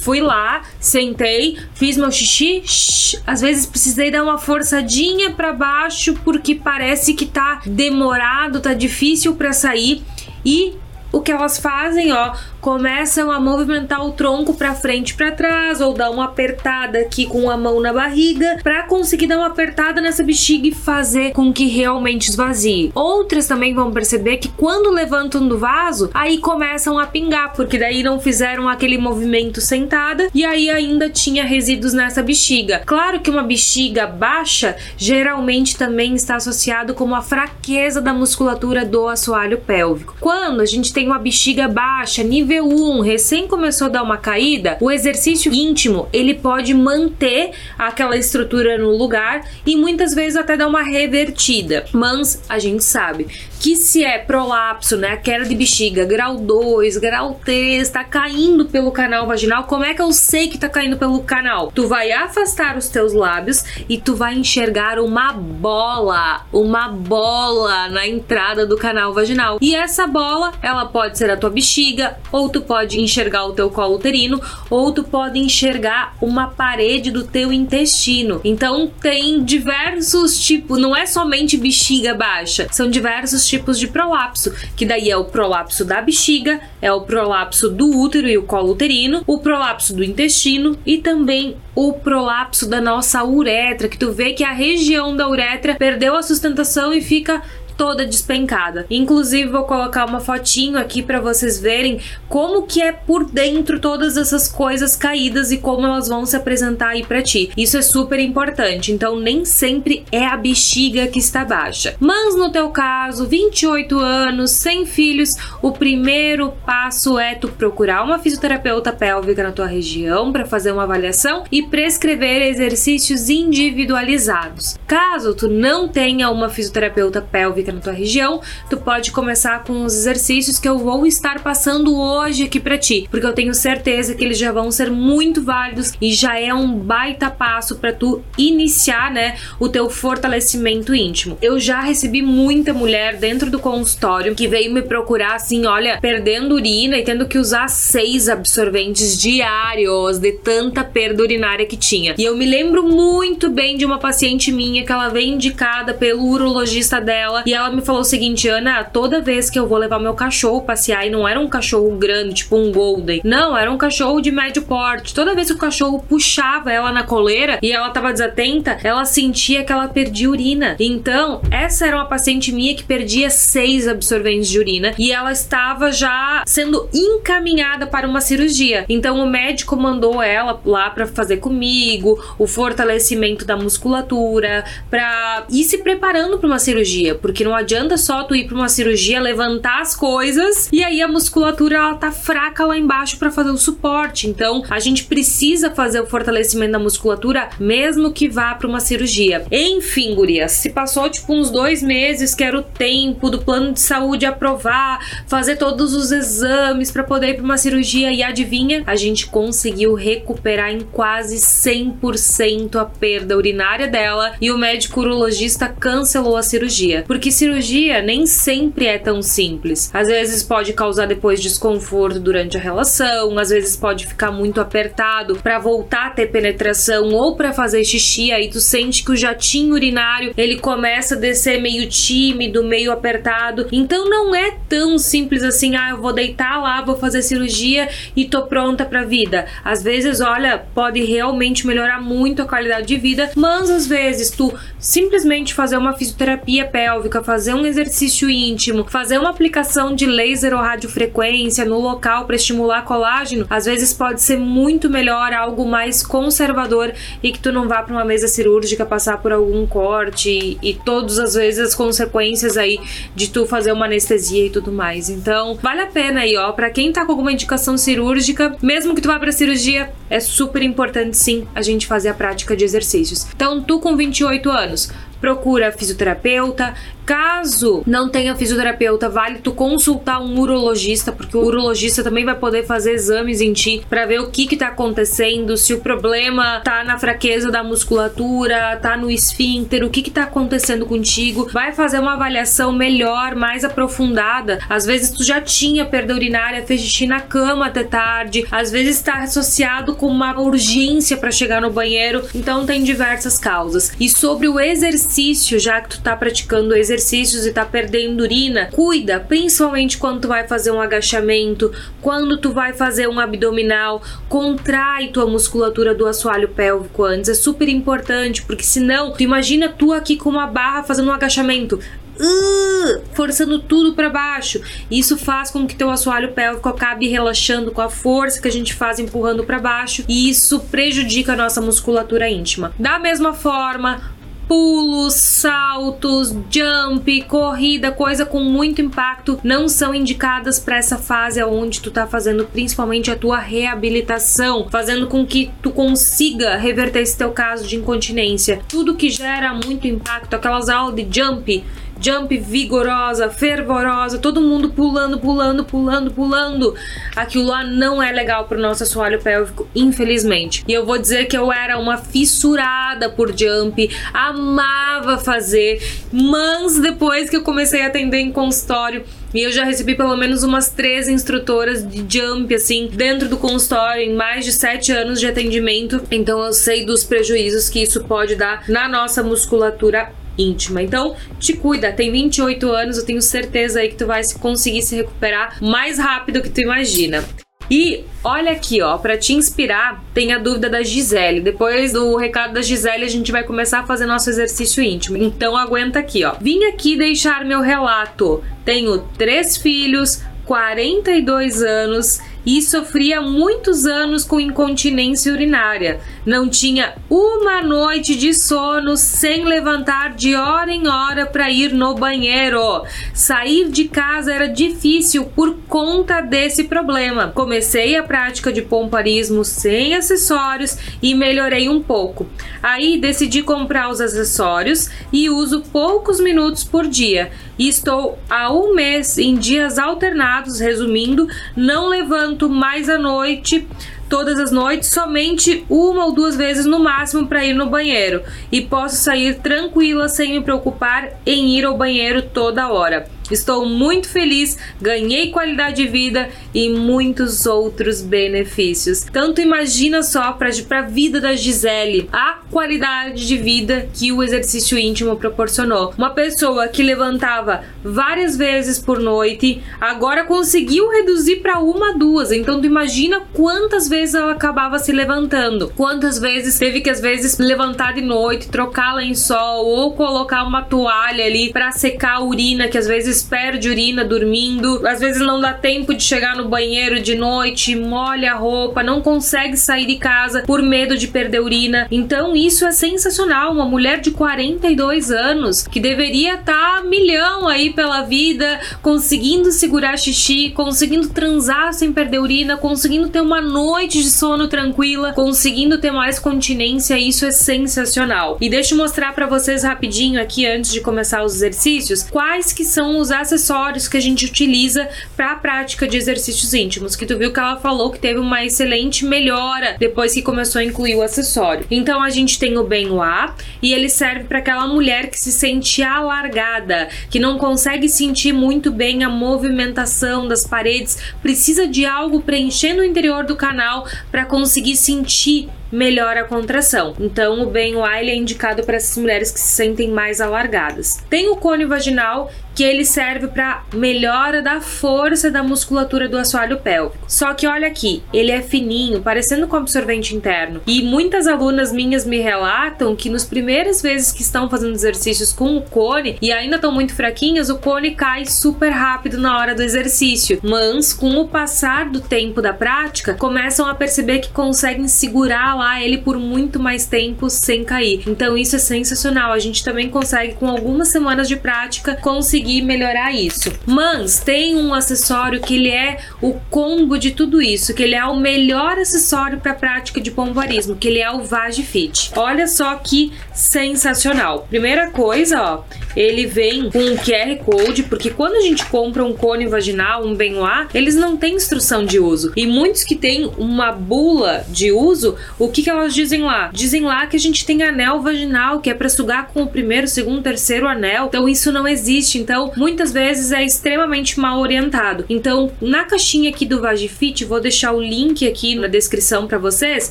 Fui 0.06 0.20
lá, 0.20 0.62
sentei, 0.78 1.58
fiz 1.74 1.96
meu 1.96 2.12
xixi. 2.12 2.62
Shh, 2.64 3.20
às 3.26 3.40
vezes 3.40 3.66
precisei 3.66 4.08
dar 4.08 4.22
uma 4.22 4.38
forçadinha 4.38 5.32
para 5.32 5.52
baixo 5.52 6.14
porque 6.24 6.54
parece 6.54 7.12
que 7.12 7.26
tá 7.26 7.60
demorado, 7.66 8.60
tá 8.60 8.72
difícil 8.72 9.34
para 9.34 9.52
sair. 9.52 10.04
E 10.44 10.76
o 11.10 11.20
que 11.20 11.32
elas 11.32 11.58
fazem, 11.58 12.12
ó, 12.12 12.36
começam 12.66 13.30
a 13.30 13.38
movimentar 13.38 14.04
o 14.04 14.10
tronco 14.10 14.52
para 14.52 14.74
frente 14.74 15.10
e 15.10 15.14
para 15.14 15.30
trás 15.30 15.80
ou 15.80 15.94
dar 15.94 16.10
uma 16.10 16.24
apertada 16.24 16.98
aqui 16.98 17.24
com 17.24 17.48
a 17.48 17.56
mão 17.56 17.80
na 17.80 17.92
barriga 17.92 18.58
para 18.60 18.82
conseguir 18.82 19.28
dar 19.28 19.36
uma 19.38 19.46
apertada 19.46 20.00
nessa 20.00 20.24
bexiga 20.24 20.66
e 20.66 20.74
fazer 20.74 21.30
com 21.30 21.52
que 21.52 21.68
realmente 21.68 22.28
esvazie. 22.28 22.90
Outras 22.92 23.46
também 23.46 23.72
vão 23.72 23.92
perceber 23.92 24.38
que 24.38 24.48
quando 24.48 24.90
levantam 24.90 25.46
do 25.46 25.56
vaso, 25.56 26.10
aí 26.12 26.38
começam 26.38 26.98
a 26.98 27.06
pingar, 27.06 27.52
porque 27.54 27.78
daí 27.78 28.02
não 28.02 28.18
fizeram 28.18 28.68
aquele 28.68 28.98
movimento 28.98 29.60
sentada 29.60 30.28
e 30.34 30.44
aí 30.44 30.68
ainda 30.68 31.08
tinha 31.08 31.44
resíduos 31.44 31.92
nessa 31.92 32.20
bexiga. 32.20 32.82
Claro 32.84 33.20
que 33.20 33.30
uma 33.30 33.44
bexiga 33.44 34.08
baixa 34.08 34.76
geralmente 34.96 35.76
também 35.76 36.16
está 36.16 36.34
associado 36.34 36.94
com 36.94 37.04
uma 37.04 37.22
fraqueza 37.22 38.02
da 38.02 38.12
musculatura 38.12 38.84
do 38.84 39.06
assoalho 39.06 39.58
pélvico. 39.58 40.16
Quando 40.18 40.62
a 40.62 40.66
gente 40.66 40.92
tem 40.92 41.06
uma 41.06 41.20
bexiga 41.20 41.68
baixa, 41.68 42.24
nível 42.24 42.55
1, 42.60 43.00
recém 43.00 43.46
começou 43.46 43.86
a 43.86 43.90
dar 43.90 44.02
uma 44.02 44.16
caída, 44.16 44.76
o 44.80 44.90
exercício 44.90 45.52
íntimo, 45.52 46.08
ele 46.12 46.34
pode 46.34 46.72
manter 46.74 47.52
aquela 47.78 48.16
estrutura 48.16 48.78
no 48.78 48.96
lugar 48.96 49.46
e 49.64 49.76
muitas 49.76 50.14
vezes 50.14 50.36
até 50.36 50.56
dar 50.56 50.68
uma 50.68 50.82
revertida. 50.82 51.86
Mas 51.92 52.42
a 52.48 52.58
gente 52.58 52.84
sabe 52.84 53.26
que 53.60 53.76
se 53.76 54.04
é 54.04 54.18
prolapso, 54.18 54.96
né, 54.96 55.16
queda 55.16 55.44
de 55.44 55.54
bexiga, 55.54 56.04
grau 56.04 56.36
2, 56.36 56.98
grau 56.98 57.40
3, 57.44 57.88
tá 57.88 58.04
caindo 58.04 58.66
pelo 58.66 58.92
canal 58.92 59.26
vaginal, 59.26 59.64
como 59.64 59.84
é 59.84 59.94
que 59.94 60.02
eu 60.02 60.12
sei 60.12 60.48
que 60.48 60.58
tá 60.58 60.68
caindo 60.68 60.96
pelo 60.96 61.20
canal? 61.22 61.72
Tu 61.74 61.88
vai 61.88 62.12
afastar 62.12 62.76
os 62.76 62.88
teus 62.88 63.12
lábios 63.12 63.64
e 63.88 63.98
tu 63.98 64.14
vai 64.14 64.34
enxergar 64.34 64.98
uma 64.98 65.32
bola, 65.32 66.46
uma 66.52 66.88
bola 66.88 67.88
na 67.88 68.06
entrada 68.06 68.66
do 68.66 68.76
canal 68.76 69.12
vaginal. 69.12 69.58
E 69.60 69.74
essa 69.74 70.06
bola, 70.06 70.52
ela 70.62 70.86
pode 70.86 71.18
ser 71.18 71.30
a 71.30 71.36
tua 71.36 71.50
bexiga, 71.50 72.18
ou 72.30 72.45
tu 72.48 72.60
pode 72.60 73.00
enxergar 73.00 73.46
o 73.46 73.52
teu 73.52 73.70
colo 73.70 73.96
uterino, 73.96 74.40
ou 74.70 74.92
tu 74.92 75.04
pode 75.04 75.38
enxergar 75.38 76.14
uma 76.20 76.48
parede 76.48 77.10
do 77.10 77.24
teu 77.24 77.52
intestino. 77.52 78.40
Então 78.44 78.90
tem 79.00 79.42
diversos 79.44 80.38
tipos, 80.38 80.78
não 80.78 80.94
é 80.94 81.06
somente 81.06 81.56
bexiga 81.56 82.14
baixa, 82.14 82.68
são 82.70 82.88
diversos 82.88 83.46
tipos 83.46 83.78
de 83.78 83.88
prolapso, 83.88 84.52
que 84.76 84.84
daí 84.84 85.10
é 85.10 85.16
o 85.16 85.24
prolapso 85.24 85.84
da 85.84 86.00
bexiga, 86.00 86.60
é 86.80 86.92
o 86.92 87.02
prolapso 87.02 87.70
do 87.70 87.98
útero 87.98 88.28
e 88.28 88.38
o 88.38 88.42
colo 88.42 88.72
uterino, 88.72 89.22
o 89.26 89.38
prolapso 89.38 89.94
do 89.94 90.04
intestino 90.04 90.78
e 90.84 90.98
também 90.98 91.56
o 91.74 91.92
prolapso 91.92 92.68
da 92.68 92.80
nossa 92.80 93.22
uretra, 93.24 93.88
que 93.88 93.98
tu 93.98 94.10
vê 94.10 94.32
que 94.32 94.42
a 94.42 94.52
região 94.52 95.14
da 95.14 95.28
uretra 95.28 95.74
perdeu 95.74 96.16
a 96.16 96.22
sustentação 96.22 96.92
e 96.92 97.02
fica 97.02 97.42
toda 97.76 98.06
despencada. 98.06 98.86
Inclusive 98.90 99.50
vou 99.50 99.64
colocar 99.64 100.04
uma 100.06 100.20
fotinho 100.20 100.78
aqui 100.78 101.02
para 101.02 101.20
vocês 101.20 101.60
verem 101.60 102.00
como 102.28 102.62
que 102.62 102.80
é 102.82 102.92
por 102.92 103.24
dentro 103.24 103.78
todas 103.78 104.16
essas 104.16 104.48
coisas 104.48 104.96
caídas 104.96 105.52
e 105.52 105.58
como 105.58 105.86
elas 105.86 106.08
vão 106.08 106.24
se 106.24 106.36
apresentar 106.36 106.90
aí 106.90 107.04
para 107.04 107.22
ti. 107.22 107.50
Isso 107.56 107.76
é 107.76 107.82
super 107.82 108.18
importante. 108.18 108.92
Então 108.92 109.18
nem 109.18 109.44
sempre 109.44 110.04
é 110.10 110.24
a 110.26 110.36
bexiga 110.36 111.06
que 111.06 111.18
está 111.18 111.44
baixa. 111.44 111.94
Mas 112.00 112.36
no 112.36 112.50
teu 112.50 112.70
caso, 112.70 113.26
28 113.26 113.98
anos, 113.98 114.52
sem 114.52 114.86
filhos, 114.86 115.34
o 115.60 115.72
primeiro 115.72 116.52
passo 116.64 117.18
é 117.18 117.34
tu 117.34 117.48
procurar 117.48 118.02
uma 118.02 118.18
fisioterapeuta 118.18 118.92
pélvica 118.92 119.42
na 119.42 119.52
tua 119.52 119.66
região 119.66 120.32
para 120.32 120.46
fazer 120.46 120.72
uma 120.72 120.84
avaliação 120.84 121.44
e 121.50 121.62
prescrever 121.62 122.42
exercícios 122.42 123.28
individualizados. 123.28 124.78
Caso 124.86 125.34
tu 125.34 125.48
não 125.48 125.88
tenha 125.88 126.30
uma 126.30 126.48
fisioterapeuta 126.48 127.20
pélvica 127.20 127.65
na 127.72 127.80
tua 127.80 127.92
região, 127.92 128.40
tu 128.68 128.76
pode 128.76 129.12
começar 129.12 129.64
com 129.64 129.84
os 129.84 129.94
exercícios 129.94 130.58
que 130.58 130.68
eu 130.68 130.78
vou 130.78 131.06
estar 131.06 131.42
passando 131.42 131.98
hoje 131.98 132.44
aqui 132.44 132.60
para 132.60 132.78
ti, 132.78 133.06
porque 133.10 133.26
eu 133.26 133.32
tenho 133.32 133.54
certeza 133.54 134.14
que 134.14 134.24
eles 134.24 134.38
já 134.38 134.52
vão 134.52 134.70
ser 134.70 134.90
muito 134.90 135.42
válidos 135.42 135.92
e 136.00 136.12
já 136.12 136.38
é 136.38 136.52
um 136.52 136.74
baita 136.74 137.30
passo 137.30 137.76
para 137.76 137.92
tu 137.92 138.22
iniciar, 138.36 139.10
né, 139.10 139.36
o 139.58 139.68
teu 139.68 139.88
fortalecimento 139.88 140.94
íntimo. 140.94 141.38
Eu 141.40 141.58
já 141.58 141.80
recebi 141.80 142.22
muita 142.22 142.72
mulher 142.72 143.16
dentro 143.16 143.50
do 143.50 143.58
consultório 143.58 144.34
que 144.34 144.48
veio 144.48 144.72
me 144.72 144.82
procurar 144.82 145.36
assim, 145.36 145.66
olha, 145.66 145.98
perdendo 146.00 146.54
urina 146.54 146.96
e 146.98 147.04
tendo 147.04 147.26
que 147.26 147.38
usar 147.38 147.68
seis 147.68 148.28
absorventes 148.28 149.16
diários 149.16 150.18
de 150.18 150.32
tanta 150.32 150.84
perda 150.84 151.22
urinária 151.22 151.66
que 151.66 151.76
tinha. 151.76 152.14
E 152.18 152.24
eu 152.24 152.36
me 152.36 152.46
lembro 152.46 152.82
muito 152.82 153.50
bem 153.50 153.76
de 153.76 153.84
uma 153.84 153.98
paciente 153.98 154.52
minha 154.52 154.84
que 154.84 154.92
ela 154.92 155.08
veio 155.08 155.34
indicada 155.34 155.94
pelo 155.94 156.24
urologista 156.24 157.00
dela 157.00 157.42
e 157.46 157.54
ela 157.56 157.70
me 157.70 157.82
falou 157.82 158.02
o 158.02 158.04
seguinte, 158.04 158.48
Ana, 158.48 158.84
toda 158.84 159.20
vez 159.20 159.50
que 159.50 159.58
eu 159.58 159.66
vou 159.66 159.78
levar 159.78 159.98
meu 159.98 160.14
cachorro 160.14 160.62
passear, 160.62 161.06
e 161.06 161.10
não 161.10 161.26
era 161.26 161.40
um 161.40 161.48
cachorro 161.48 161.90
grande, 161.96 162.34
tipo 162.34 162.56
um 162.56 162.70
golden, 162.70 163.20
não, 163.24 163.56
era 163.56 163.70
um 163.70 163.78
cachorro 163.78 164.20
de 164.20 164.30
médio 164.30 164.62
porte. 164.62 165.14
Toda 165.14 165.34
vez 165.34 165.48
que 165.48 165.54
o 165.54 165.58
cachorro 165.58 166.04
puxava 166.08 166.72
ela 166.72 166.92
na 166.92 167.02
coleira 167.02 167.58
e 167.62 167.72
ela 167.72 167.90
tava 167.90 168.12
desatenta, 168.12 168.78
ela 168.82 169.04
sentia 169.04 169.64
que 169.64 169.72
ela 169.72 169.88
perdia 169.88 170.30
urina. 170.30 170.76
Então, 170.78 171.40
essa 171.50 171.86
era 171.86 171.96
uma 171.96 172.06
paciente 172.06 172.52
minha 172.52 172.74
que 172.74 172.84
perdia 172.84 173.30
seis 173.30 173.88
absorventes 173.88 174.48
de 174.48 174.58
urina 174.58 174.94
e 174.98 175.10
ela 175.12 175.32
estava 175.32 175.90
já 175.90 176.42
sendo 176.46 176.88
encaminhada 176.92 177.86
para 177.86 178.06
uma 178.06 178.20
cirurgia. 178.20 178.84
Então, 178.88 179.18
o 179.18 179.26
médico 179.26 179.76
mandou 179.76 180.22
ela 180.22 180.60
lá 180.64 180.90
para 180.90 181.06
fazer 181.06 181.38
comigo 181.38 182.22
o 182.38 182.46
fortalecimento 182.46 183.44
da 183.44 183.56
musculatura, 183.56 184.64
para 184.90 185.44
ir 185.50 185.64
se 185.64 185.78
preparando 185.78 186.38
para 186.38 186.46
uma 186.46 186.58
cirurgia, 186.58 187.14
porque 187.14 187.44
não 187.46 187.54
adianta 187.54 187.96
só 187.96 188.24
tu 188.24 188.34
ir 188.34 188.48
para 188.48 188.56
uma 188.56 188.68
cirurgia, 188.68 189.20
levantar 189.20 189.80
as 189.80 189.94
coisas 189.94 190.68
e 190.72 190.82
aí 190.82 191.00
a 191.00 191.06
musculatura 191.06 191.76
ela 191.76 191.94
tá 191.94 192.10
fraca 192.10 192.66
lá 192.66 192.76
embaixo 192.76 193.18
para 193.18 193.30
fazer 193.30 193.50
o 193.50 193.56
suporte. 193.56 194.26
Então, 194.26 194.64
a 194.68 194.80
gente 194.80 195.04
precisa 195.04 195.70
fazer 195.70 196.00
o 196.00 196.06
fortalecimento 196.06 196.72
da 196.72 196.78
musculatura 196.80 197.48
mesmo 197.60 198.12
que 198.12 198.28
vá 198.28 198.52
para 198.56 198.66
uma 198.66 198.80
cirurgia. 198.80 199.46
Enfim, 199.52 200.12
gurias, 200.16 200.52
se 200.52 200.70
passou 200.70 201.08
tipo 201.08 201.32
uns 201.32 201.48
dois 201.48 201.84
meses 201.84 202.34
que 202.34 202.42
era 202.42 202.58
o 202.58 202.62
tempo 202.62 203.30
do 203.30 203.40
plano 203.40 203.72
de 203.72 203.80
saúde 203.80 204.26
aprovar, 204.26 204.98
fazer 205.28 205.54
todos 205.54 205.94
os 205.94 206.10
exames 206.10 206.90
para 206.90 207.04
poder 207.04 207.28
ir 207.28 207.34
para 207.34 207.44
uma 207.44 207.58
cirurgia 207.58 208.12
e 208.12 208.24
adivinha, 208.24 208.82
a 208.84 208.96
gente 208.96 209.28
conseguiu 209.28 209.94
recuperar 209.94 210.72
em 210.72 210.80
quase 210.80 211.36
100% 211.36 212.74
a 212.74 212.84
perda 212.84 213.36
urinária 213.36 213.86
dela 213.86 214.34
e 214.40 214.50
o 214.50 214.58
médico 214.58 215.00
urologista 215.00 215.68
cancelou 215.68 216.36
a 216.36 216.42
cirurgia, 216.42 217.04
porque 217.06 217.35
cirurgia 217.36 218.02
nem 218.02 218.26
sempre 218.26 218.86
é 218.86 218.98
tão 218.98 219.22
simples. 219.22 219.90
Às 219.92 220.08
vezes 220.08 220.42
pode 220.42 220.72
causar 220.72 221.06
depois 221.06 221.40
desconforto 221.40 222.18
durante 222.18 222.56
a 222.56 222.60
relação, 222.60 223.38
às 223.38 223.50
vezes 223.50 223.76
pode 223.76 224.06
ficar 224.06 224.30
muito 224.30 224.60
apertado 224.60 225.36
para 225.36 225.58
voltar 225.58 226.06
a 226.06 226.10
ter 226.10 226.26
penetração 226.26 227.08
ou 227.12 227.36
para 227.36 227.52
fazer 227.52 227.84
xixi, 227.84 228.32
aí 228.32 228.48
tu 228.48 228.60
sente 228.60 229.04
que 229.04 229.12
o 229.12 229.16
jatinho 229.16 229.74
urinário 229.74 230.32
ele 230.36 230.58
começa 230.58 231.14
a 231.14 231.18
descer 231.18 231.60
meio 231.60 231.88
tímido, 231.88 232.64
meio 232.64 232.92
apertado. 232.92 233.66
Então 233.70 234.08
não 234.08 234.34
é 234.34 234.56
tão 234.68 234.98
simples 234.98 235.42
assim, 235.42 235.76
ah, 235.76 235.90
eu 235.90 236.00
vou 236.00 236.12
deitar 236.12 236.60
lá, 236.60 236.82
vou 236.82 236.96
fazer 236.96 237.22
cirurgia 237.22 237.88
e 238.14 238.24
tô 238.24 238.42
pronta 238.42 238.84
para 238.84 239.04
vida. 239.04 239.46
Às 239.64 239.82
vezes, 239.82 240.20
olha, 240.20 240.58
pode 240.74 241.04
realmente 241.04 241.66
melhorar 241.66 242.00
muito 242.00 242.42
a 242.42 242.46
qualidade 242.46 242.86
de 242.86 242.96
vida, 242.96 243.30
mas 243.36 243.70
às 243.70 243.86
vezes 243.86 244.30
tu 244.30 244.54
simplesmente 244.78 245.54
fazer 245.54 245.76
uma 245.76 245.92
fisioterapia 245.92 246.64
pélvica, 246.64 247.22
fazer 247.26 247.54
um 247.54 247.66
exercício 247.66 248.30
íntimo, 248.30 248.86
fazer 248.88 249.18
uma 249.18 249.30
aplicação 249.30 249.96
de 249.96 250.06
laser 250.06 250.54
ou 250.54 250.60
radiofrequência 250.60 251.64
no 251.64 251.80
local 251.80 252.24
para 252.24 252.36
estimular 252.36 252.82
colágeno, 252.82 253.44
às 253.50 253.64
vezes 253.64 253.92
pode 253.92 254.22
ser 254.22 254.38
muito 254.38 254.88
melhor, 254.88 255.32
algo 255.32 255.66
mais 255.66 256.06
conservador 256.06 256.94
e 257.20 257.32
que 257.32 257.40
tu 257.40 257.50
não 257.50 257.66
vá 257.66 257.82
para 257.82 257.92
uma 257.92 258.04
mesa 258.04 258.28
cirúrgica 258.28 258.86
passar 258.86 259.18
por 259.18 259.32
algum 259.32 259.66
corte 259.66 260.30
e, 260.30 260.70
e 260.70 260.74
todas 260.74 261.18
as 261.18 261.34
vezes 261.34 261.58
as 261.58 261.74
consequências 261.74 262.56
aí 262.56 262.78
de 263.12 263.28
tu 263.28 263.44
fazer 263.44 263.72
uma 263.72 263.86
anestesia 263.86 264.46
e 264.46 264.50
tudo 264.50 264.70
mais. 264.70 265.10
Então, 265.10 265.58
vale 265.60 265.80
a 265.80 265.86
pena 265.86 266.20
aí, 266.20 266.36
ó, 266.36 266.52
para 266.52 266.70
quem 266.70 266.92
tá 266.92 267.04
com 267.04 267.10
alguma 267.10 267.32
indicação 267.32 267.76
cirúrgica, 267.76 268.54
mesmo 268.62 268.94
que 268.94 269.00
tu 269.00 269.08
vá 269.08 269.18
para 269.18 269.32
cirurgia, 269.32 269.90
é 270.08 270.20
super 270.20 270.62
importante 270.62 271.16
sim 271.16 271.44
a 271.56 271.60
gente 271.60 271.88
fazer 271.88 272.10
a 272.10 272.14
prática 272.14 272.56
de 272.56 272.64
exercícios. 272.64 273.26
Então, 273.34 273.60
tu 273.60 273.80
com 273.80 273.96
28 273.96 274.48
anos, 274.48 274.92
procura 275.26 275.72
fisioterapeuta, 275.72 276.72
Caso 277.06 277.84
não 277.86 278.08
tenha 278.08 278.34
fisioterapeuta, 278.34 279.08
vale 279.08 279.38
tu 279.38 279.52
consultar 279.52 280.20
um 280.20 280.40
urologista, 280.40 281.12
porque 281.12 281.36
o 281.36 281.44
urologista 281.44 282.02
também 282.02 282.24
vai 282.24 282.34
poder 282.34 282.66
fazer 282.66 282.94
exames 282.94 283.40
em 283.40 283.52
ti 283.52 283.86
para 283.88 284.04
ver 284.04 284.18
o 284.18 284.28
que 284.28 284.44
que 284.44 284.56
tá 284.56 284.66
acontecendo, 284.66 285.56
se 285.56 285.72
o 285.72 285.78
problema 285.78 286.60
tá 286.64 286.82
na 286.82 286.98
fraqueza 286.98 287.48
da 287.48 287.62
musculatura, 287.62 288.76
tá 288.82 288.96
no 288.96 289.08
esfíncter, 289.08 289.84
o 289.84 289.90
que 289.90 290.02
que 290.02 290.10
tá 290.10 290.24
acontecendo 290.24 290.84
contigo. 290.84 291.48
Vai 291.52 291.72
fazer 291.72 292.00
uma 292.00 292.14
avaliação 292.14 292.72
melhor, 292.72 293.36
mais 293.36 293.62
aprofundada. 293.62 294.58
Às 294.68 294.84
vezes 294.84 295.12
tu 295.12 295.22
já 295.22 295.40
tinha 295.40 295.84
perda 295.84 296.12
urinária, 296.12 296.66
fez 296.66 296.80
xixi 296.80 297.06
na 297.06 297.20
cama 297.20 297.66
até 297.66 297.84
tarde, 297.84 298.44
às 298.50 298.72
vezes 298.72 298.96
está 298.96 299.20
associado 299.20 299.94
com 299.94 300.08
uma 300.08 300.36
urgência 300.40 301.16
para 301.16 301.30
chegar 301.30 301.62
no 301.62 301.70
banheiro, 301.70 302.24
então 302.34 302.66
tem 302.66 302.82
diversas 302.82 303.38
causas. 303.38 303.92
E 304.00 304.08
sobre 304.08 304.48
o 304.48 304.58
exercício 304.58 305.15
exercício, 305.16 305.58
já 305.58 305.80
que 305.80 305.88
tu 305.88 306.00
tá 306.00 306.14
praticando 306.14 306.76
exercícios 306.76 307.46
e 307.46 307.52
tá 307.52 307.64
perdendo 307.64 308.20
urina, 308.20 308.68
cuida, 308.72 309.18
principalmente 309.18 309.96
quando 309.96 310.20
tu 310.20 310.28
vai 310.28 310.46
fazer 310.46 310.70
um 310.70 310.80
agachamento, 310.80 311.72
quando 312.02 312.36
tu 312.36 312.52
vai 312.52 312.72
fazer 312.72 313.08
um 313.08 313.18
abdominal, 313.18 314.02
contrai 314.28 315.08
tua 315.08 315.26
musculatura 315.26 315.94
do 315.94 316.06
assoalho 316.06 316.48
pélvico 316.48 317.04
antes, 317.04 317.30
é 317.30 317.34
super 317.34 317.68
importante, 317.68 318.42
porque 318.42 318.62
senão, 318.62 319.12
tu 319.12 319.22
imagina 319.22 319.68
tu 319.68 319.92
aqui 319.92 320.16
com 320.16 320.28
uma 320.28 320.46
barra 320.46 320.82
fazendo 320.82 321.08
um 321.08 321.12
agachamento, 321.12 321.80
Uh, 322.18 323.02
forçando 323.12 323.58
tudo 323.58 323.92
para 323.92 324.08
baixo. 324.08 324.62
Isso 324.90 325.18
faz 325.18 325.50
com 325.50 325.66
que 325.66 325.76
teu 325.76 325.90
assoalho 325.90 326.32
pélvico 326.32 326.66
acabe 326.66 327.06
relaxando 327.08 327.70
com 327.70 327.82
a 327.82 327.90
força 327.90 328.40
que 328.40 328.48
a 328.48 328.50
gente 328.50 328.72
faz 328.72 328.98
empurrando 328.98 329.44
para 329.44 329.58
baixo 329.58 330.02
e 330.08 330.30
isso 330.30 330.60
prejudica 330.60 331.34
a 331.34 331.36
nossa 331.36 331.60
musculatura 331.60 332.26
íntima. 332.26 332.72
Da 332.78 332.98
mesma 332.98 333.34
forma, 333.34 334.15
pulos, 334.48 335.14
saltos, 335.14 336.34
jump, 336.50 337.22
corrida, 337.22 337.90
coisa 337.90 338.24
com 338.24 338.40
muito 338.40 338.80
impacto 338.80 339.38
não 339.42 339.68
são 339.68 339.94
indicadas 339.94 340.58
para 340.58 340.76
essa 340.76 340.96
fase 340.96 341.42
onde 341.42 341.80
tu 341.80 341.90
tá 341.90 342.06
fazendo 342.06 342.44
principalmente 342.44 343.10
a 343.10 343.16
tua 343.16 343.38
reabilitação, 343.38 344.68
fazendo 344.70 345.06
com 345.06 345.26
que 345.26 345.50
tu 345.62 345.70
consiga 345.70 346.56
reverter 346.56 347.00
esse 347.00 347.16
teu 347.16 347.30
caso 347.30 347.66
de 347.66 347.76
incontinência. 347.76 348.60
Tudo 348.68 348.94
que 348.94 349.10
gera 349.10 349.52
muito 349.52 349.86
impacto, 349.86 350.34
aquelas 350.34 350.68
aulas 350.68 350.94
de 350.94 351.06
jump 351.20 351.64
jump 352.06 352.38
vigorosa, 352.38 353.28
fervorosa, 353.28 354.18
todo 354.18 354.40
mundo 354.40 354.70
pulando, 354.70 355.18
pulando, 355.18 355.64
pulando, 355.64 356.12
pulando. 356.12 356.74
Aquilo 357.16 357.46
lá 357.46 357.64
não 357.64 358.00
é 358.00 358.12
legal 358.12 358.44
pro 358.44 358.60
nosso 358.60 358.84
assoalho 358.84 359.20
pélvico, 359.20 359.68
infelizmente. 359.74 360.62
E 360.68 360.72
eu 360.72 360.86
vou 360.86 360.98
dizer 360.98 361.24
que 361.24 361.36
eu 361.36 361.52
era 361.52 361.76
uma 361.78 361.96
fissurada 361.96 363.10
por 363.10 363.36
jump, 363.36 363.90
amava 364.14 365.18
fazer, 365.18 365.82
mas 366.12 366.78
depois 366.78 367.28
que 367.28 367.36
eu 367.36 367.42
comecei 367.42 367.82
a 367.82 367.88
atender 367.88 368.18
em 368.18 368.30
consultório, 368.30 369.04
e 369.34 369.40
eu 369.40 369.50
já 369.50 369.64
recebi 369.64 369.94
pelo 369.94 370.16
menos 370.16 370.44
umas 370.44 370.70
três 370.70 371.08
instrutoras 371.08 371.86
de 371.86 372.04
jump, 372.08 372.54
assim, 372.54 372.88
dentro 372.92 373.28
do 373.28 373.36
consultório, 373.36 374.02
em 374.02 374.14
mais 374.14 374.44
de 374.44 374.52
sete 374.52 374.92
anos 374.92 375.18
de 375.18 375.26
atendimento. 375.26 376.00
Então 376.10 376.42
eu 376.42 376.52
sei 376.52 376.86
dos 376.86 377.04
prejuízos 377.04 377.68
que 377.68 377.82
isso 377.82 378.04
pode 378.04 378.36
dar 378.36 378.64
na 378.68 378.88
nossa 378.88 379.22
musculatura 379.22 380.10
íntima. 380.38 380.82
Então, 380.82 381.16
te 381.38 381.52
cuida, 381.54 381.92
tem 381.92 382.10
28 382.10 382.70
anos, 382.70 382.98
eu 382.98 383.06
tenho 383.06 383.22
certeza 383.22 383.80
aí 383.80 383.88
que 383.88 383.96
tu 383.96 384.06
vai 384.06 384.22
conseguir 384.40 384.82
se 384.82 384.96
recuperar 384.96 385.62
mais 385.62 385.98
rápido 385.98 386.42
que 386.42 386.50
tu 386.50 386.60
imagina. 386.60 387.24
E 387.70 388.04
olha 388.22 388.52
aqui, 388.52 388.80
ó, 388.80 388.96
para 388.96 389.18
te 389.18 389.32
inspirar, 389.32 390.04
tem 390.14 390.32
a 390.32 390.38
dúvida 390.38 390.70
da 390.70 390.82
Gisele. 390.82 391.40
Depois 391.40 391.92
do 391.92 392.16
recado 392.16 392.54
da 392.54 392.62
Gisele, 392.62 393.04
a 393.04 393.08
gente 393.08 393.32
vai 393.32 393.42
começar 393.42 393.80
a 393.80 393.86
fazer 393.86 394.06
nosso 394.06 394.30
exercício 394.30 394.82
íntimo. 394.82 395.16
Então 395.16 395.56
aguenta 395.56 395.98
aqui, 395.98 396.24
ó. 396.24 396.34
Vim 396.40 396.64
aqui 396.64 396.96
deixar 396.96 397.44
meu 397.44 397.60
relato. 397.60 398.42
Tenho 398.64 398.98
três 399.18 399.56
filhos, 399.56 400.22
42 400.44 401.62
anos 401.62 402.20
e 402.46 402.62
sofria 402.62 403.20
muitos 403.20 403.84
anos 403.84 404.24
com 404.24 404.38
incontinência 404.38 405.32
urinária. 405.32 406.00
Não 406.24 406.48
tinha 406.48 406.94
uma 407.10 407.60
noite 407.60 408.14
de 408.14 408.32
sono 408.32 408.96
sem 408.96 409.44
levantar 409.44 410.14
de 410.14 410.36
hora 410.36 410.72
em 410.72 410.86
hora 410.86 411.26
para 411.26 411.50
ir 411.50 411.72
no 411.72 411.94
banheiro. 411.94 412.84
Sair 413.12 413.68
de 413.68 413.88
casa 413.88 414.32
era 414.32 414.46
difícil 414.46 415.24
por 415.24 415.56
conta 415.68 416.20
desse 416.20 416.64
problema. 416.64 417.32
Comecei 417.34 417.96
a 417.96 418.02
prática 418.04 418.52
de 418.52 418.62
pomparismo 418.62 419.44
sem 419.44 419.96
acessórios 419.96 420.78
e 421.02 421.14
melhorei 421.14 421.68
um 421.68 421.82
pouco. 421.82 422.28
Aí 422.62 422.96
decidi 422.98 423.42
comprar 423.42 423.90
os 423.90 424.00
acessórios 424.00 424.88
e 425.12 425.28
uso 425.28 425.62
poucos 425.72 426.20
minutos 426.20 426.62
por 426.62 426.86
dia. 426.86 427.30
E 427.58 427.68
estou 427.68 428.18
há 428.28 428.52
um 428.52 428.74
mês 428.74 429.16
em 429.18 429.34
dias 429.34 429.78
alternados, 429.78 430.60
resumindo, 430.60 431.26
não 431.56 431.88
levanto 431.88 432.48
mais 432.48 432.88
à 432.88 432.98
noite, 432.98 433.66
todas 434.08 434.38
as 434.38 434.50
noites, 434.50 434.90
somente 434.90 435.64
uma 435.68 436.04
ou 436.04 436.12
duas 436.12 436.36
vezes 436.36 436.66
no 436.66 436.78
máximo 436.78 437.26
para 437.26 437.44
ir 437.44 437.54
no 437.54 437.66
banheiro 437.66 438.22
e 438.50 438.60
posso 438.60 438.96
sair 438.96 439.38
tranquila 439.38 440.08
sem 440.08 440.32
me 440.32 440.42
preocupar 440.42 441.18
em 441.24 441.56
ir 441.56 441.64
ao 441.64 441.76
banheiro 441.76 442.22
toda 442.22 442.68
hora. 442.68 443.08
Estou 443.30 443.66
muito 443.66 444.08
feliz, 444.08 444.56
ganhei 444.80 445.32
qualidade 445.32 445.82
de 445.82 445.88
vida 445.88 446.28
e 446.54 446.68
muitos 446.68 447.44
outros 447.44 448.00
benefícios. 448.00 449.00
Tanto 449.00 449.40
imagina 449.40 450.02
só 450.02 450.32
para 450.32 450.50
a 450.78 450.82
vida 450.82 451.20
da 451.20 451.34
Gisele 451.34 452.08
a 452.12 452.38
qualidade 452.50 453.26
de 453.26 453.36
vida 453.36 453.88
que 453.92 454.12
o 454.12 454.22
exercício 454.22 454.78
íntimo 454.78 455.16
proporcionou. 455.16 455.92
Uma 455.96 456.10
pessoa 456.10 456.68
que 456.68 456.82
levantava 456.82 457.62
várias 457.82 458.36
vezes 458.36 458.78
por 458.78 459.00
noite, 459.00 459.62
agora 459.80 460.24
conseguiu 460.24 460.88
reduzir 460.88 461.36
para 461.36 461.58
uma, 461.58 461.94
duas. 461.94 462.32
Então 462.32 462.60
tu 462.60 462.66
imagina 462.66 463.22
quantas 463.32 463.88
vezes 463.88 464.14
ela 464.14 464.32
acabava 464.32 464.78
se 464.78 464.92
levantando, 464.92 465.72
quantas 465.76 466.18
vezes 466.18 466.58
teve 466.58 466.80
que 466.80 466.90
às 466.90 467.00
vezes 467.00 467.38
levantar 467.38 467.94
de 467.94 468.00
noite, 468.00 468.48
trocar 468.48 468.94
lençol 468.94 469.66
ou 469.66 469.92
colocar 469.94 470.44
uma 470.44 470.62
toalha 470.62 471.24
ali 471.24 471.52
para 471.52 471.70
secar 471.72 472.16
a 472.16 472.24
urina 472.24 472.68
que 472.68 472.78
às 472.78 472.86
vezes 472.86 473.22
perde 473.22 473.68
urina 473.68 474.04
dormindo, 474.04 474.86
às 474.86 475.00
vezes 475.00 475.20
não 475.20 475.40
dá 475.40 475.52
tempo 475.52 475.94
de 475.94 476.02
chegar 476.02 476.36
no 476.36 476.48
banheiro 476.48 477.00
de 477.00 477.14
noite, 477.14 477.74
molha 477.74 478.32
a 478.32 478.36
roupa, 478.36 478.82
não 478.82 479.00
consegue 479.00 479.56
sair 479.56 479.86
de 479.86 479.96
casa 479.96 480.42
por 480.46 480.62
medo 480.62 480.96
de 480.96 481.08
perder 481.08 481.40
urina. 481.40 481.86
Então 481.90 482.35
isso 482.36 482.66
é 482.66 482.72
sensacional. 482.72 483.52
Uma 483.52 483.64
mulher 483.64 484.00
de 484.00 484.10
42 484.10 485.10
anos 485.10 485.66
que 485.66 485.80
deveria 485.80 486.34
estar 486.34 486.82
tá 486.82 486.82
milhão 486.82 487.48
aí 487.48 487.72
pela 487.72 488.02
vida, 488.02 488.60
conseguindo 488.82 489.50
segurar 489.50 489.98
xixi, 489.98 490.50
conseguindo 490.50 491.08
transar 491.08 491.72
sem 491.72 491.92
perder 491.92 492.18
urina, 492.18 492.56
conseguindo 492.56 493.08
ter 493.08 493.22
uma 493.22 493.40
noite 493.40 494.02
de 494.02 494.10
sono 494.10 494.46
tranquila, 494.46 495.12
conseguindo 495.14 495.78
ter 495.78 495.90
mais 495.90 496.18
continência, 496.18 496.98
isso 496.98 497.24
é 497.24 497.30
sensacional. 497.30 498.36
E 498.40 498.50
deixa 498.50 498.74
eu 498.74 498.78
mostrar 498.78 499.14
para 499.14 499.26
vocês 499.26 499.62
rapidinho 499.62 500.20
aqui 500.20 500.46
antes 500.46 500.70
de 500.70 500.80
começar 500.82 501.24
os 501.24 501.36
exercícios, 501.36 502.02
quais 502.02 502.52
que 502.52 502.64
são 502.64 502.98
os 502.98 503.06
os 503.06 503.12
acessórios 503.12 503.86
que 503.86 503.96
a 503.96 504.00
gente 504.00 504.26
utiliza 504.26 504.88
para 505.16 505.32
a 505.32 505.36
prática 505.36 505.86
de 505.86 505.96
exercícios 505.96 506.52
íntimos, 506.52 506.96
que 506.96 507.06
tu 507.06 507.16
viu 507.16 507.32
que 507.32 507.38
ela 507.38 507.56
falou 507.56 507.90
que 507.90 507.98
teve 507.98 508.18
uma 508.18 508.44
excelente 508.44 509.04
melhora 509.04 509.76
depois 509.78 510.12
que 510.12 510.22
começou 510.22 510.60
a 510.60 510.64
incluir 510.64 510.96
o 510.96 511.02
acessório. 511.02 511.66
Então 511.70 512.02
a 512.02 512.10
gente 512.10 512.25
tem 512.34 512.58
o 512.58 512.64
Benoit 512.64 513.32
e 513.62 513.72
ele 513.72 513.88
serve 513.88 514.24
para 514.24 514.38
aquela 514.38 514.66
mulher 514.66 515.08
que 515.08 515.18
se 515.18 515.30
sente 515.30 515.82
alargada, 515.82 516.88
que 517.08 517.20
não 517.20 517.38
consegue 517.38 517.88
sentir 517.88 518.32
muito 518.32 518.72
bem 518.72 519.04
a 519.04 519.08
movimentação 519.08 520.26
das 520.26 520.46
paredes, 520.46 520.98
precisa 521.22 521.66
de 521.66 521.86
algo 521.86 522.20
preenchendo 522.22 522.80
o 522.80 522.84
interior 522.84 523.24
do 523.24 523.36
canal 523.36 523.86
para 524.10 524.24
conseguir 524.24 524.76
sentir 524.76 525.48
melhora 525.70 526.20
a 526.22 526.24
contração. 526.24 526.94
Então, 526.98 527.42
o 527.42 527.50
Ben 527.50 527.76
Wiley 527.76 528.10
é 528.10 528.16
indicado 528.16 528.62
para 528.64 528.76
essas 528.76 528.96
mulheres 528.96 529.30
que 529.30 529.40
se 529.40 529.54
sentem 529.54 529.90
mais 529.90 530.20
alargadas. 530.20 531.02
Tem 531.10 531.28
o 531.28 531.36
cone 531.36 531.64
vaginal, 531.64 532.30
que 532.56 532.64
ele 532.64 532.86
serve 532.86 533.28
para 533.28 533.64
melhora 533.74 534.40
da 534.40 534.62
força 534.62 535.30
da 535.30 535.42
musculatura 535.42 536.08
do 536.08 536.16
assoalho 536.16 536.56
pélvico. 536.56 537.04
Só 537.06 537.34
que 537.34 537.46
olha 537.46 537.68
aqui, 537.68 538.02
ele 538.14 538.32
é 538.32 538.40
fininho, 538.40 539.02
parecendo 539.02 539.46
com 539.46 539.56
absorvente 539.56 540.16
interno. 540.16 540.62
E 540.66 540.82
muitas 540.82 541.26
alunas 541.26 541.70
minhas 541.70 542.06
me 542.06 542.18
relatam 542.18 542.96
que 542.96 543.10
nos 543.10 543.24
primeiras 543.24 543.82
vezes 543.82 544.10
que 544.10 544.22
estão 544.22 544.48
fazendo 544.48 544.72
exercícios 544.72 545.34
com 545.34 545.58
o 545.58 545.60
cone 545.60 546.16
e 546.22 546.32
ainda 546.32 546.56
estão 546.56 546.72
muito 546.72 546.94
fraquinhas, 546.94 547.50
o 547.50 547.58
cone 547.58 547.94
cai 547.94 548.24
super 548.24 548.70
rápido 548.70 549.18
na 549.18 549.38
hora 549.38 549.54
do 549.54 549.62
exercício. 549.62 550.40
Mas 550.42 550.94
com 550.94 551.10
o 551.16 551.28
passar 551.28 551.90
do 551.90 552.00
tempo 552.00 552.40
da 552.40 552.54
prática, 552.54 553.12
começam 553.14 553.68
a 553.68 553.74
perceber 553.74 554.20
que 554.20 554.30
conseguem 554.30 554.88
segurar 554.88 555.54
lá 555.54 555.82
ele 555.82 555.98
por 555.98 556.18
muito 556.18 556.58
mais 556.58 556.86
tempo 556.86 557.28
sem 557.28 557.64
cair. 557.64 558.02
Então 558.06 558.34
isso 558.34 558.56
é 558.56 558.58
sensacional. 558.58 559.32
A 559.32 559.38
gente 559.38 559.62
também 559.62 559.90
consegue 559.90 560.34
com 560.34 560.48
algumas 560.48 560.88
semanas 560.88 561.28
de 561.28 561.36
prática 561.36 561.96
conseguir 561.96 562.45
melhorar 562.62 563.12
isso. 563.12 563.52
Mas 563.66 564.20
tem 564.20 564.56
um 564.56 564.72
acessório 564.72 565.40
que 565.40 565.56
ele 565.56 565.70
é 565.70 565.98
o 566.20 566.34
combo 566.50 566.98
de 566.98 567.10
tudo 567.10 567.42
isso, 567.42 567.74
que 567.74 567.82
ele 567.82 567.94
é 567.94 568.04
o 568.04 568.16
melhor 568.16 568.78
acessório 568.78 569.38
para 569.40 569.54
prática 569.54 570.00
de 570.00 570.10
pomvarismo, 570.10 570.76
que 570.76 570.88
ele 570.88 571.00
é 571.00 571.10
o 571.10 571.22
Vagifit. 571.22 572.10
Olha 572.16 572.46
só 572.46 572.74
que 572.76 573.12
sensacional. 573.36 574.46
Primeira 574.48 574.90
coisa, 574.90 575.40
ó, 575.40 575.62
ele 575.96 576.26
vem 576.26 576.70
com 576.70 576.78
um 576.78 576.96
QR 576.96 577.36
Code, 577.44 577.84
porque 577.84 578.10
quando 578.10 578.34
a 578.34 578.40
gente 578.40 578.64
compra 578.66 579.04
um 579.04 579.12
cone 579.12 579.46
vaginal, 579.46 580.04
um 580.04 580.14
Benoit, 580.14 580.68
eles 580.74 580.96
não 580.96 581.16
têm 581.16 581.34
instrução 581.34 581.84
de 581.84 581.98
uso. 581.98 582.32
E 582.34 582.46
muitos 582.46 582.82
que 582.82 582.96
têm 582.96 583.30
uma 583.38 583.72
bula 583.72 584.44
de 584.48 584.72
uso, 584.72 585.16
o 585.38 585.48
que, 585.48 585.62
que 585.62 585.70
elas 585.70 585.94
dizem 585.94 586.22
lá? 586.22 586.50
Dizem 586.52 586.82
lá 586.82 587.06
que 587.06 587.16
a 587.16 587.20
gente 587.20 587.44
tem 587.44 587.62
anel 587.62 588.00
vaginal, 588.00 588.60
que 588.60 588.70
é 588.70 588.74
para 588.74 588.88
sugar 588.88 589.28
com 589.28 589.42
o 589.42 589.46
primeiro, 589.46 589.86
segundo, 589.86 590.22
terceiro 590.22 590.66
anel. 590.66 591.06
Então 591.06 591.28
isso 591.28 591.52
não 591.52 591.68
existe. 591.68 592.18
Então 592.18 592.52
muitas 592.56 592.92
vezes 592.92 593.32
é 593.32 593.44
extremamente 593.44 594.18
mal 594.18 594.40
orientado. 594.40 595.04
Então, 595.08 595.52
na 595.60 595.84
caixinha 595.84 596.30
aqui 596.30 596.46
do 596.46 596.60
Vagifit, 596.60 597.24
vou 597.24 597.40
deixar 597.40 597.72
o 597.72 597.80
link 597.80 598.26
aqui 598.26 598.54
na 598.54 598.66
descrição 598.66 599.26
para 599.26 599.38
vocês. 599.38 599.90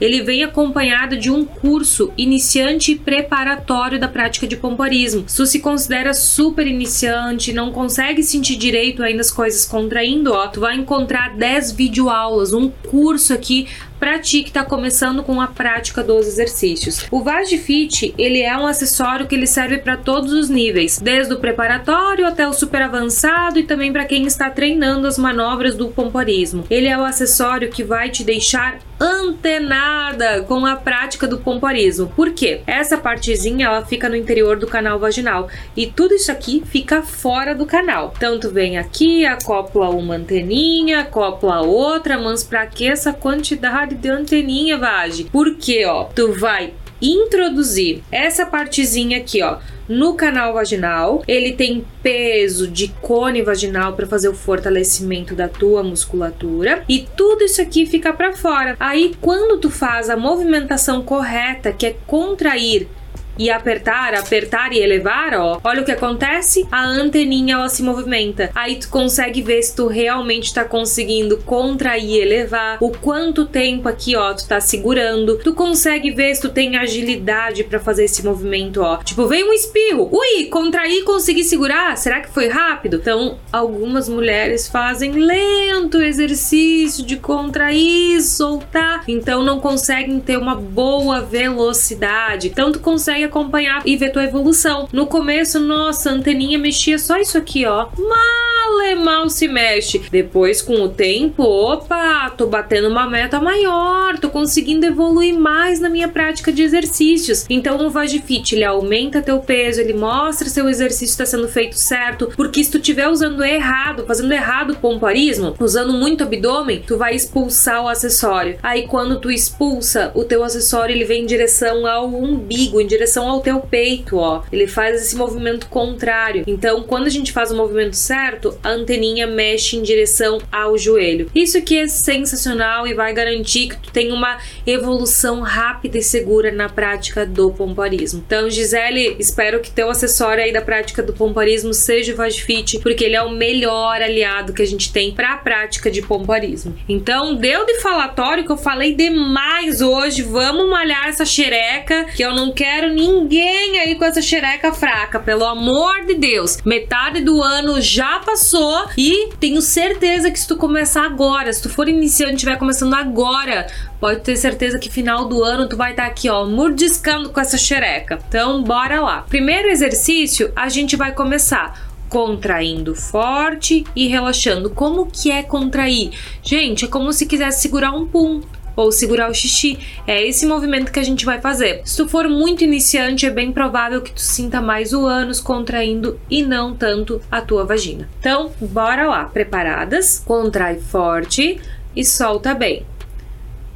Ele 0.00 0.22
vem 0.22 0.44
acompanhado 0.44 1.16
de 1.16 1.30
um 1.30 1.44
curso 1.44 2.12
iniciante 2.16 2.92
e 2.92 2.96
preparatório 3.34 3.98
da 3.98 4.06
prática 4.06 4.46
de 4.46 4.56
pompoarismo. 4.56 5.24
Se 5.26 5.36
tu 5.38 5.46
se 5.46 5.58
considera 5.58 6.14
super 6.14 6.68
iniciante, 6.68 7.52
não 7.52 7.72
consegue 7.72 8.22
sentir 8.22 8.54
direito 8.54 9.02
ainda 9.02 9.22
as 9.22 9.30
coisas 9.32 9.64
contraindo, 9.64 10.32
ó, 10.32 10.46
tu 10.46 10.60
vai 10.60 10.76
encontrar 10.76 11.34
10 11.34 11.72
videoaulas, 11.72 12.52
um 12.52 12.70
curso 12.70 13.34
aqui 13.34 13.66
para 13.98 14.18
ti 14.18 14.42
que 14.42 14.50
está 14.50 14.62
começando 14.62 15.22
com 15.22 15.40
a 15.40 15.46
prática 15.46 16.02
dos 16.02 16.26
exercícios. 16.26 17.06
O 17.10 17.22
Vagifit, 17.22 18.14
ele 18.18 18.40
é 18.40 18.56
um 18.56 18.66
acessório 18.66 19.26
que 19.26 19.34
ele 19.34 19.46
serve 19.46 19.78
para 19.78 19.96
todos 19.96 20.32
os 20.32 20.48
níveis, 20.48 20.98
desde 20.98 21.32
o 21.32 21.40
preparatório 21.40 22.26
até 22.26 22.46
o 22.46 22.52
super 22.52 22.82
avançado 22.82 23.58
e 23.58 23.62
também 23.62 23.92
para 23.92 24.04
quem 24.04 24.26
está 24.26 24.50
treinando 24.50 25.06
as 25.06 25.18
manobras 25.18 25.74
do 25.74 25.88
pompoarismo. 25.88 26.64
Ele 26.70 26.86
é 26.86 26.98
o 26.98 27.04
acessório 27.04 27.70
que 27.70 27.82
vai 27.82 28.10
te 28.10 28.22
deixar 28.22 28.78
antenada 29.00 30.42
com 30.42 30.64
a 30.66 30.76
prática 30.76 31.26
do 31.26 31.38
pompoarismo. 31.38 32.12
Por 32.14 32.32
quê? 32.32 32.60
Essa 32.66 32.96
partezinha 32.96 33.66
ela 33.66 33.84
fica 33.84 34.08
no 34.08 34.16
interior 34.16 34.56
do 34.56 34.66
canal 34.66 34.98
vaginal 34.98 35.48
e 35.76 35.86
tudo 35.86 36.14
isso 36.14 36.30
aqui 36.30 36.62
fica 36.64 37.02
fora 37.02 37.54
do 37.54 37.66
canal. 37.66 38.14
Tu 38.40 38.50
vem 38.50 38.78
aqui, 38.78 39.24
acopla 39.24 39.90
uma 39.90 40.14
anteninha, 40.14 41.00
acopla 41.00 41.60
outra, 41.60 42.18
mas 42.18 42.42
para 42.42 42.66
que 42.66 42.86
essa 42.86 43.12
quantidade 43.12 43.94
de 43.94 44.08
anteninha, 44.08 44.78
Vage. 44.78 45.24
Porque, 45.24 45.84
ó, 45.84 46.04
tu 46.04 46.32
vai 46.32 46.72
introduzir 47.10 48.02
essa 48.10 48.46
partezinha 48.46 49.18
aqui, 49.18 49.42
ó, 49.42 49.58
no 49.88 50.14
canal 50.14 50.54
vaginal. 50.54 51.22
Ele 51.26 51.52
tem 51.52 51.84
peso 52.02 52.66
de 52.66 52.88
cone 53.00 53.42
vaginal 53.42 53.94
para 53.94 54.06
fazer 54.06 54.28
o 54.28 54.34
fortalecimento 54.34 55.34
da 55.34 55.48
tua 55.48 55.82
musculatura 55.82 56.84
e 56.88 57.06
tudo 57.16 57.44
isso 57.44 57.60
aqui 57.60 57.86
fica 57.86 58.12
para 58.12 58.32
fora. 58.32 58.76
Aí 58.80 59.14
quando 59.20 59.58
tu 59.58 59.70
faz 59.70 60.08
a 60.08 60.16
movimentação 60.16 61.02
correta, 61.02 61.72
que 61.72 61.86
é 61.86 61.96
contrair 62.06 62.88
e 63.38 63.50
apertar, 63.50 64.14
apertar 64.14 64.72
e 64.72 64.78
elevar, 64.78 65.34
ó, 65.34 65.60
olha 65.64 65.82
o 65.82 65.84
que 65.84 65.92
acontece, 65.92 66.66
a 66.70 66.84
anteninha 66.84 67.54
ela 67.54 67.68
se 67.68 67.82
movimenta. 67.82 68.50
Aí 68.54 68.76
tu 68.76 68.88
consegue 68.88 69.42
ver 69.42 69.62
se 69.62 69.74
tu 69.74 69.86
realmente 69.86 70.52
tá 70.52 70.64
conseguindo 70.64 71.38
contrair 71.38 72.04
e 72.04 72.20
elevar, 72.20 72.78
o 72.80 72.90
quanto 72.90 73.46
tempo 73.46 73.88
aqui, 73.88 74.14
ó, 74.16 74.34
tu 74.34 74.46
tá 74.46 74.60
segurando. 74.60 75.38
Tu 75.38 75.54
consegue 75.54 76.10
ver 76.10 76.34
se 76.34 76.42
tu 76.42 76.48
tem 76.48 76.76
agilidade 76.76 77.64
para 77.64 77.80
fazer 77.80 78.04
esse 78.04 78.24
movimento, 78.24 78.82
ó. 78.82 78.98
Tipo, 78.98 79.26
veio 79.26 79.48
um 79.48 79.52
espirro. 79.52 80.08
Ui, 80.12 80.44
contrair, 80.46 81.02
consegui 81.04 81.44
segurar. 81.44 81.96
Será 81.96 82.20
que 82.20 82.28
foi 82.28 82.48
rápido? 82.48 82.96
Então, 82.96 83.38
algumas 83.52 84.08
mulheres 84.08 84.68
fazem 84.68 85.12
lento 85.12 86.00
exercício 86.02 87.04
de 87.04 87.16
contrair, 87.16 88.20
soltar, 88.22 89.04
então 89.08 89.42
não 89.42 89.60
conseguem 89.60 90.20
ter 90.20 90.36
uma 90.36 90.54
boa 90.54 91.20
velocidade. 91.20 92.48
Então 92.48 92.72
tu 92.72 92.80
consegue 92.80 93.23
acompanhar 93.24 93.82
e 93.84 93.96
ver 93.96 94.10
tua 94.10 94.24
evolução. 94.24 94.88
No 94.92 95.06
começo, 95.06 95.60
nossa, 95.60 96.10
a 96.10 96.12
anteninha 96.12 96.58
mexia 96.58 96.98
só 96.98 97.18
isso 97.18 97.38
aqui, 97.38 97.64
ó. 97.66 97.88
Mal 97.98 98.80
é 98.82 98.94
mal 98.94 99.28
se 99.28 99.46
mexe. 99.48 100.02
Depois, 100.10 100.60
com 100.60 100.82
o 100.82 100.88
tempo, 100.88 101.42
opa, 101.42 102.30
tô 102.30 102.46
batendo 102.46 102.88
uma 102.88 103.08
meta 103.08 103.40
maior, 103.40 104.18
tô 104.18 104.28
conseguindo 104.28 104.86
evoluir 104.86 105.34
mais 105.34 105.80
na 105.80 105.88
minha 105.88 106.08
prática 106.08 106.52
de 106.52 106.62
exercícios. 106.62 107.46
Então, 107.48 107.86
o 107.86 107.90
Vagifit, 107.90 108.54
ele 108.54 108.64
aumenta 108.64 109.22
teu 109.22 109.38
peso, 109.40 109.80
ele 109.80 109.94
mostra 109.94 110.48
se 110.48 110.60
o 110.60 110.68
exercício 110.68 111.12
está 111.12 111.26
sendo 111.26 111.48
feito 111.48 111.78
certo, 111.78 112.32
porque 112.36 112.62
se 112.62 112.70
tu 112.70 112.78
estiver 112.78 113.08
usando 113.08 113.44
errado, 113.44 114.04
fazendo 114.06 114.32
errado 114.32 114.72
o 114.72 114.76
pomparismo, 114.76 115.54
usando 115.58 115.92
muito 115.92 116.24
abdômen, 116.24 116.82
tu 116.86 116.96
vai 116.96 117.14
expulsar 117.14 117.82
o 117.82 117.88
acessório. 117.88 118.58
Aí, 118.62 118.86
quando 118.86 119.20
tu 119.20 119.30
expulsa, 119.30 120.10
o 120.14 120.24
teu 120.24 120.42
acessório, 120.42 120.94
ele 120.94 121.04
vem 121.04 121.22
em 121.22 121.26
direção 121.26 121.86
ao 121.86 122.08
umbigo, 122.08 122.80
em 122.80 122.86
direção 122.86 123.13
direção 123.14 123.28
ao 123.28 123.40
teu 123.40 123.60
peito, 123.60 124.16
ó. 124.16 124.42
Ele 124.50 124.66
faz 124.66 125.00
esse 125.00 125.16
movimento 125.16 125.68
contrário. 125.68 126.44
Então, 126.46 126.82
quando 126.82 127.06
a 127.06 127.10
gente 127.10 127.32
faz 127.32 127.50
o 127.50 127.56
movimento 127.56 127.94
certo, 127.94 128.58
a 128.62 128.70
anteninha 128.70 129.26
mexe 129.26 129.76
em 129.76 129.82
direção 129.82 130.38
ao 130.50 130.76
joelho. 130.76 131.30
Isso 131.34 131.56
aqui 131.56 131.78
é 131.78 131.86
sensacional 131.86 132.86
e 132.86 132.94
vai 132.94 133.12
garantir 133.12 133.68
que 133.68 133.76
tu 133.76 133.92
tenha 133.92 134.12
uma 134.12 134.38
evolução 134.66 135.40
rápida 135.40 135.98
e 135.98 136.02
segura 136.02 136.50
na 136.50 136.68
prática 136.68 137.24
do 137.24 137.52
pompoarismo. 137.52 138.22
Então, 138.26 138.50
Gisele, 138.50 139.16
espero 139.18 139.60
que 139.60 139.70
teu 139.70 139.90
acessório 139.90 140.42
aí 140.42 140.52
da 140.52 140.60
prática 140.60 141.02
do 141.02 141.12
pompoarismo 141.12 141.72
seja 141.72 142.12
o 142.12 142.16
Vagfit, 142.16 142.80
porque 142.80 143.04
ele 143.04 143.16
é 143.16 143.22
o 143.22 143.30
melhor 143.30 144.02
aliado 144.02 144.52
que 144.52 144.62
a 144.62 144.66
gente 144.66 144.92
tem 144.92 145.12
para 145.12 145.34
a 145.34 145.36
prática 145.36 145.90
de 145.90 146.02
pompoarismo. 146.02 146.76
Então, 146.88 147.34
deu 147.34 147.64
de 147.64 147.80
falatório 147.80 148.44
que 148.44 148.52
eu 148.52 148.56
falei 148.56 148.94
demais 148.94 149.80
hoje. 149.80 150.22
Vamos 150.22 150.68
malhar 150.68 151.08
essa 151.08 151.24
xereca, 151.24 152.06
que 152.16 152.22
eu 152.22 152.34
não 152.34 152.52
quero 152.52 152.92
nem 152.92 153.03
ninguém 153.04 153.78
aí 153.78 153.94
com 153.94 154.04
essa 154.04 154.22
xereca 154.22 154.72
fraca, 154.72 155.20
pelo 155.20 155.44
amor 155.44 156.06
de 156.06 156.14
Deus. 156.14 156.58
Metade 156.64 157.20
do 157.20 157.42
ano 157.42 157.80
já 157.80 158.18
passou 158.20 158.86
e 158.96 159.30
tenho 159.38 159.60
certeza 159.60 160.30
que 160.30 160.38
se 160.38 160.48
tu 160.48 160.56
começar 160.56 161.04
agora, 161.04 161.52
se 161.52 161.62
tu 161.62 161.68
for 161.68 161.88
iniciante 161.88 162.32
e 162.32 162.36
estiver 162.36 162.58
começando 162.58 162.94
agora, 162.94 163.66
pode 164.00 164.20
ter 164.20 164.36
certeza 164.36 164.78
que 164.78 164.90
final 164.90 165.26
do 165.26 165.42
ano 165.42 165.68
tu 165.68 165.76
vai 165.76 165.90
estar 165.90 166.04
tá 166.04 166.08
aqui, 166.08 166.28
ó, 166.28 166.46
mordiscando 166.46 167.30
com 167.30 167.40
essa 167.40 167.58
xereca. 167.58 168.18
Então, 168.28 168.62
bora 168.62 169.00
lá. 169.00 169.24
Primeiro 169.28 169.68
exercício, 169.68 170.50
a 170.56 170.68
gente 170.68 170.96
vai 170.96 171.12
começar 171.12 171.94
contraindo 172.08 172.94
forte 172.94 173.84
e 173.94 174.06
relaxando. 174.06 174.70
Como 174.70 175.06
que 175.06 175.30
é 175.30 175.42
contrair? 175.42 176.12
Gente, 176.42 176.84
é 176.84 176.88
como 176.88 177.12
se 177.12 177.26
quisesse 177.26 177.60
segurar 177.60 177.92
um 177.92 178.06
pum 178.06 178.40
ou 178.76 178.90
segurar 178.90 179.30
o 179.30 179.34
xixi. 179.34 179.78
É 180.06 180.26
esse 180.26 180.46
movimento 180.46 180.92
que 180.92 180.98
a 180.98 181.04
gente 181.04 181.24
vai 181.24 181.40
fazer. 181.40 181.82
Se 181.84 181.96
tu 181.96 182.08
for 182.08 182.28
muito 182.28 182.64
iniciante, 182.64 183.26
é 183.26 183.30
bem 183.30 183.52
provável 183.52 184.02
que 184.02 184.12
tu 184.12 184.20
sinta 184.20 184.60
mais 184.60 184.92
o 184.92 185.06
ânus 185.06 185.40
contraindo 185.40 186.20
e 186.30 186.42
não 186.42 186.74
tanto 186.74 187.20
a 187.30 187.40
tua 187.40 187.64
vagina. 187.64 188.08
Então, 188.20 188.52
bora 188.60 189.08
lá. 189.08 189.24
Preparadas? 189.24 190.22
Contrai 190.24 190.78
forte 190.78 191.60
e 191.94 192.04
solta 192.04 192.54
bem. 192.54 192.86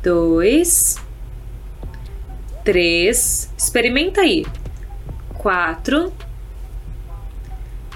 Dois, 0.02 0.96
três, 2.64 3.52
experimenta 3.56 4.20
aí. 4.20 4.44
Quatro, 5.34 6.12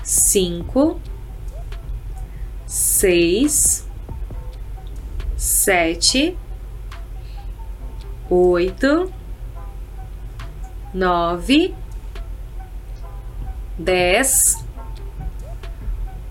cinco, 0.02 1.00
seis, 2.66 3.86
sete 5.36 6.36
oito, 8.34 9.12
nove, 10.94 11.74
dez, 13.78 14.64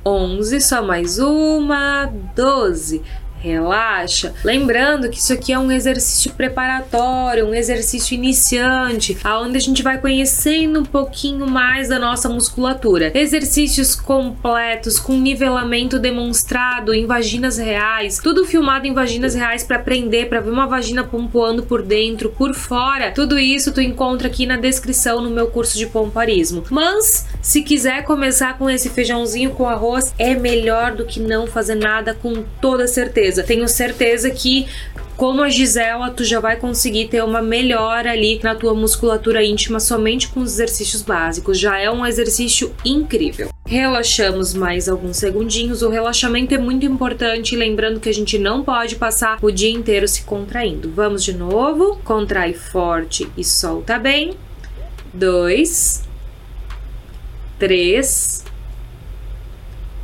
onze, 0.04 0.60
só 0.60 0.82
mais 0.82 1.20
uma, 1.20 2.12
doze 2.36 3.04
relaxa. 3.42 4.34
Lembrando 4.44 5.10
que 5.10 5.18
isso 5.18 5.34
aqui 5.34 5.52
é 5.52 5.58
um 5.58 5.72
exercício 5.72 6.32
preparatório, 6.34 7.48
um 7.48 7.54
exercício 7.54 8.14
iniciante, 8.14 9.18
aonde 9.24 9.58
a 9.58 9.60
gente 9.60 9.82
vai 9.82 9.98
conhecendo 10.00 10.80
um 10.80 10.86
pouquinho 10.86 11.48
mais 11.48 11.90
da 11.90 11.98
nossa 11.98 12.30
musculatura. 12.30 13.12
Exercícios 13.16 13.96
completos 13.96 15.00
com 15.00 15.14
nivelamento 15.14 15.98
demonstrado 15.98 16.94
em 16.94 17.06
vaginas 17.06 17.58
reais, 17.58 18.20
tudo 18.20 18.46
filmado 18.46 18.86
em 18.86 18.94
vaginas 18.94 19.34
reais 19.34 19.64
para 19.64 19.78
aprender, 19.78 20.30
para 20.30 20.40
ver 20.40 20.52
uma 20.52 20.68
vagina 20.68 21.04
pompoando 21.04 21.64
por 21.64 21.82
dentro, 21.82 22.30
por 22.30 22.54
fora. 22.54 23.12
Tudo 23.12 23.40
isso 23.40 23.72
tu 23.72 23.82
encontra 23.82 24.28
aqui 24.28 24.46
na 24.46 24.58
descrição 24.58 25.22
no 25.22 25.32
meu 25.32 25.48
curso 25.48 25.78
de 25.78 25.88
pomparismo. 25.88 26.64
Mas 26.70 27.26
se 27.42 27.64
quiser 27.64 28.04
começar 28.04 28.58
com 28.58 28.70
esse 28.70 28.90
feijãozinho 28.90 29.52
com 29.52 29.68
arroz, 29.68 30.14
é 30.20 30.36
melhor 30.36 30.94
do 30.94 31.06
que 31.06 31.20
não 31.20 31.48
fazer 31.48 31.76
nada 31.76 32.14
com 32.14 32.44
toda 32.62 32.88
certeza 32.88 33.31
certeza. 33.32 33.44
Tenho 33.44 33.68
certeza 33.68 34.30
que 34.30 34.68
como 35.18 35.44
a 35.44 35.50
Gisela, 35.50 36.10
tu 36.10 36.24
já 36.24 36.40
vai 36.40 36.56
conseguir 36.56 37.08
ter 37.08 37.24
uma 37.24 37.44
melhora 37.44 38.12
ali 38.12 38.40
na 38.42 38.56
tua 38.56 38.74
musculatura 38.74 39.44
íntima 39.44 39.80
somente 39.80 40.28
com 40.30 40.40
os 40.40 40.54
exercícios 40.54 41.04
básicos. 41.04 41.60
Já 41.60 41.78
é 41.78 41.92
um 41.92 42.04
exercício 42.04 42.74
incrível. 42.84 43.50
Relaxamos 43.68 44.56
mais 44.56 44.90
alguns 44.90 45.18
segundinhos. 45.18 45.84
O 45.84 45.90
relaxamento 45.90 46.56
é 46.56 46.58
muito 46.58 46.88
importante, 46.88 47.56
lembrando 47.56 48.00
que 48.00 48.10
a 48.10 48.14
gente 48.14 48.40
não 48.40 48.64
pode 48.64 48.96
passar 48.96 49.38
o 49.44 49.52
dia 49.52 49.70
inteiro 49.70 50.08
se 50.08 50.24
contraindo. 50.24 50.92
Vamos 50.92 51.24
de 51.24 51.34
novo. 51.34 51.98
Contrai 52.04 52.54
forte 52.54 53.30
e 53.38 53.44
solta 53.44 54.00
bem. 54.00 54.34
Dois, 55.14 56.04
três, 57.60 58.44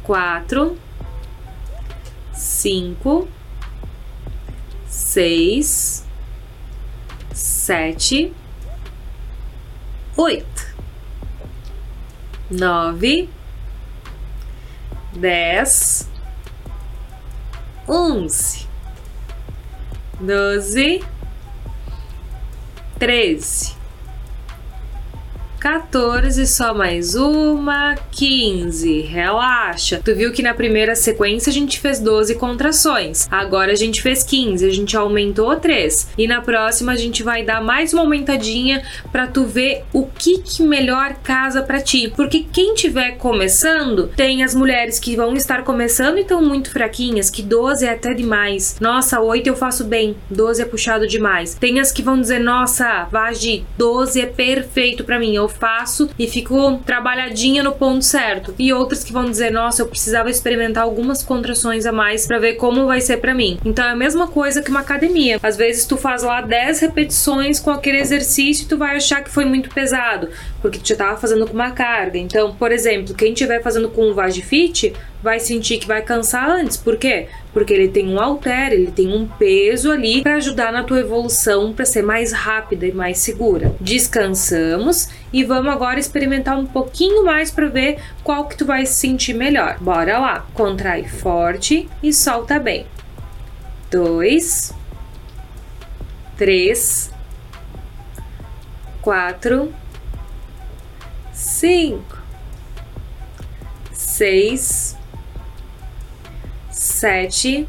quatro 0.04 0.78
cinco, 2.38 3.28
seis, 4.88 6.06
sete, 7.34 8.32
oito, 10.16 10.76
nove, 12.52 13.28
dez, 15.14 16.08
onze, 17.88 18.68
doze, 20.20 21.02
treze, 23.00 23.77
14, 25.60 26.46
só 26.46 26.74
mais 26.74 27.16
uma, 27.16 27.96
15. 28.12 29.02
Relaxa. 29.02 30.00
Tu 30.04 30.16
viu 30.16 30.32
que 30.32 30.44
na 30.44 30.54
primeira 30.54 30.96
sequência 30.96 31.50
a 31.50 31.54
gente 31.54 31.80
fez 31.80 32.00
12 32.00 32.36
contrações. 32.36 33.28
Agora 33.32 33.72
a 33.72 33.76
gente 33.76 34.02
fez 34.02 34.24
15, 34.24 34.66
a 34.66 34.70
gente 34.70 34.96
aumentou 34.96 35.56
3. 35.56 36.10
E 36.18 36.28
na 36.28 36.42
próxima 36.42 36.92
a 36.92 36.96
gente 36.96 37.24
vai 37.24 37.44
dar 37.44 37.62
mais 37.62 37.92
uma 37.92 38.04
aumentadinha 38.04 38.84
para 39.12 39.26
tu 39.26 39.46
ver 39.46 39.84
o 39.92 40.06
que, 40.06 40.40
que 40.40 40.62
melhor 40.62 41.16
casa 41.24 41.64
para 41.64 41.82
ti. 41.82 42.14
Porque 42.16 42.46
quem 42.52 42.76
tiver 42.76 43.18
começando, 43.18 44.10
tem 44.16 44.44
as 44.44 44.54
mulheres 44.54 45.00
que 45.00 45.16
vão 45.16 45.36
estar 45.36 45.64
começando 45.64 46.18
e 46.18 46.22
estão 46.22 46.42
muito 46.42 46.70
fraquinhas, 46.70 47.32
que 47.32 47.42
12 47.42 47.86
é 47.86 47.94
até 47.94 48.14
demais. 48.14 48.78
Nossa, 48.80 49.20
8 49.20 49.48
eu 49.48 49.56
faço 49.56 49.84
bem, 49.84 50.16
12 50.30 50.62
é 50.62 50.66
puxado 50.66 51.08
demais. 51.08 51.56
Tem 51.56 51.80
as 51.80 51.92
que 51.92 52.04
vão 52.04 52.22
dizer, 52.22 52.40
nossa, 52.40 53.08
Vagi, 53.12 53.66
12 53.78 54.22
é 54.22 54.26
perfeito 54.28 55.04
para 55.04 55.18
mim. 55.20 55.47
Eu 55.48 55.50
faço 55.50 56.10
e 56.20 56.28
fico 56.28 56.78
trabalhadinha 56.86 57.64
no 57.64 57.72
ponto 57.72 58.04
certo. 58.04 58.54
E 58.60 58.74
outras 58.74 59.02
que 59.02 59.14
vão 59.14 59.32
dizer, 59.32 59.50
nossa, 59.50 59.82
eu 59.82 59.88
precisava 59.88 60.30
experimentar 60.30 60.84
algumas 60.84 61.24
contrações 61.24 61.86
a 61.86 61.92
mais 61.94 62.28
para 62.28 62.38
ver 62.38 62.56
como 62.56 62.86
vai 62.86 63.00
ser 63.00 63.18
para 63.18 63.34
mim. 63.34 63.58
Então 63.64 63.86
é 63.86 63.92
a 63.92 63.96
mesma 63.96 64.28
coisa 64.28 64.62
que 64.62 64.70
uma 64.70 64.82
academia. 64.82 65.40
Às 65.42 65.56
vezes 65.56 65.86
tu 65.86 65.96
faz 65.96 66.22
lá 66.22 66.42
10 66.42 66.82
repetições 66.82 67.62
com 67.62 67.72
aquele 67.72 68.00
exercício 68.00 68.66
e 68.66 68.68
tu 68.68 68.78
vai 68.78 68.98
achar 68.98 69.24
que 69.24 69.30
foi 69.30 69.46
muito 69.46 69.70
pesado, 69.70 70.28
porque 70.62 70.80
tu 70.80 70.88
já 70.90 70.98
tava 70.98 71.16
fazendo 71.18 71.48
com 71.48 71.54
uma 71.54 71.72
carga. 71.72 72.18
Então, 72.18 72.54
por 72.54 72.74
exemplo, 72.74 73.16
quem 73.16 73.32
estiver 73.32 73.64
fazendo 73.64 73.88
com 73.88 74.10
um 74.10 74.14
Vagifit 74.14 74.94
vai 75.24 75.40
sentir 75.40 75.78
que 75.78 75.88
vai 75.88 76.02
cansar 76.02 76.50
antes. 76.50 76.76
Por 76.76 76.98
quê? 76.98 77.28
Porque 77.58 77.74
ele 77.74 77.88
tem 77.88 78.08
um 78.08 78.20
halter, 78.20 78.72
ele 78.72 78.92
tem 78.92 79.12
um 79.12 79.28
peso 79.28 79.92
ali 79.92 80.22
para 80.22 80.36
ajudar 80.36 80.72
na 80.72 80.84
tua 80.84 81.00
evolução 81.00 81.74
para 81.74 81.86
ser 81.86 82.04
mais 82.04 82.32
rápida 82.32 82.86
e 82.86 82.92
mais 82.92 83.18
segura. 83.18 83.76
Descansamos 83.82 85.10
e 85.34 85.44
vamos 85.44 85.74
agora 85.74 86.00
experimentar 86.00 86.56
um 86.56 86.68
pouquinho 86.68 87.26
mais 87.26 87.50
para 87.50 87.68
ver 87.68 87.98
qual 88.24 88.48
que 88.48 88.56
tu 88.56 88.64
vai 88.64 88.86
se 88.86 89.00
sentir 89.00 89.34
melhor. 89.34 89.80
Bora 89.82 90.20
lá. 90.20 90.46
Contrai 90.54 91.06
forte 91.06 91.90
e 92.04 92.14
solta 92.14 92.60
bem. 92.60 92.86
Dois, 93.90 94.72
três, 96.38 97.12
quatro, 99.02 99.74
cinco, 101.34 102.20
seis 103.92 104.96
sete, 106.88 107.68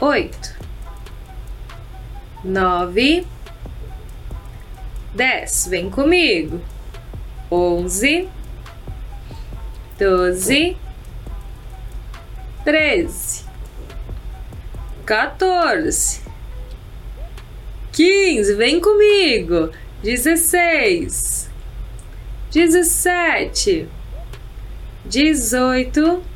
oito, 0.00 0.56
nove, 2.42 3.26
dez. 5.14 5.66
Vem 5.68 5.90
comigo. 5.90 6.60
Onze, 7.50 8.28
doze, 9.98 10.76
treze, 12.64 13.44
14, 15.06 16.22
15. 17.92 18.54
Vem 18.54 18.80
comigo. 18.80 19.70
Dezesseis, 20.02 21.48
dezessete, 22.50 23.86
dezoito 25.04 26.31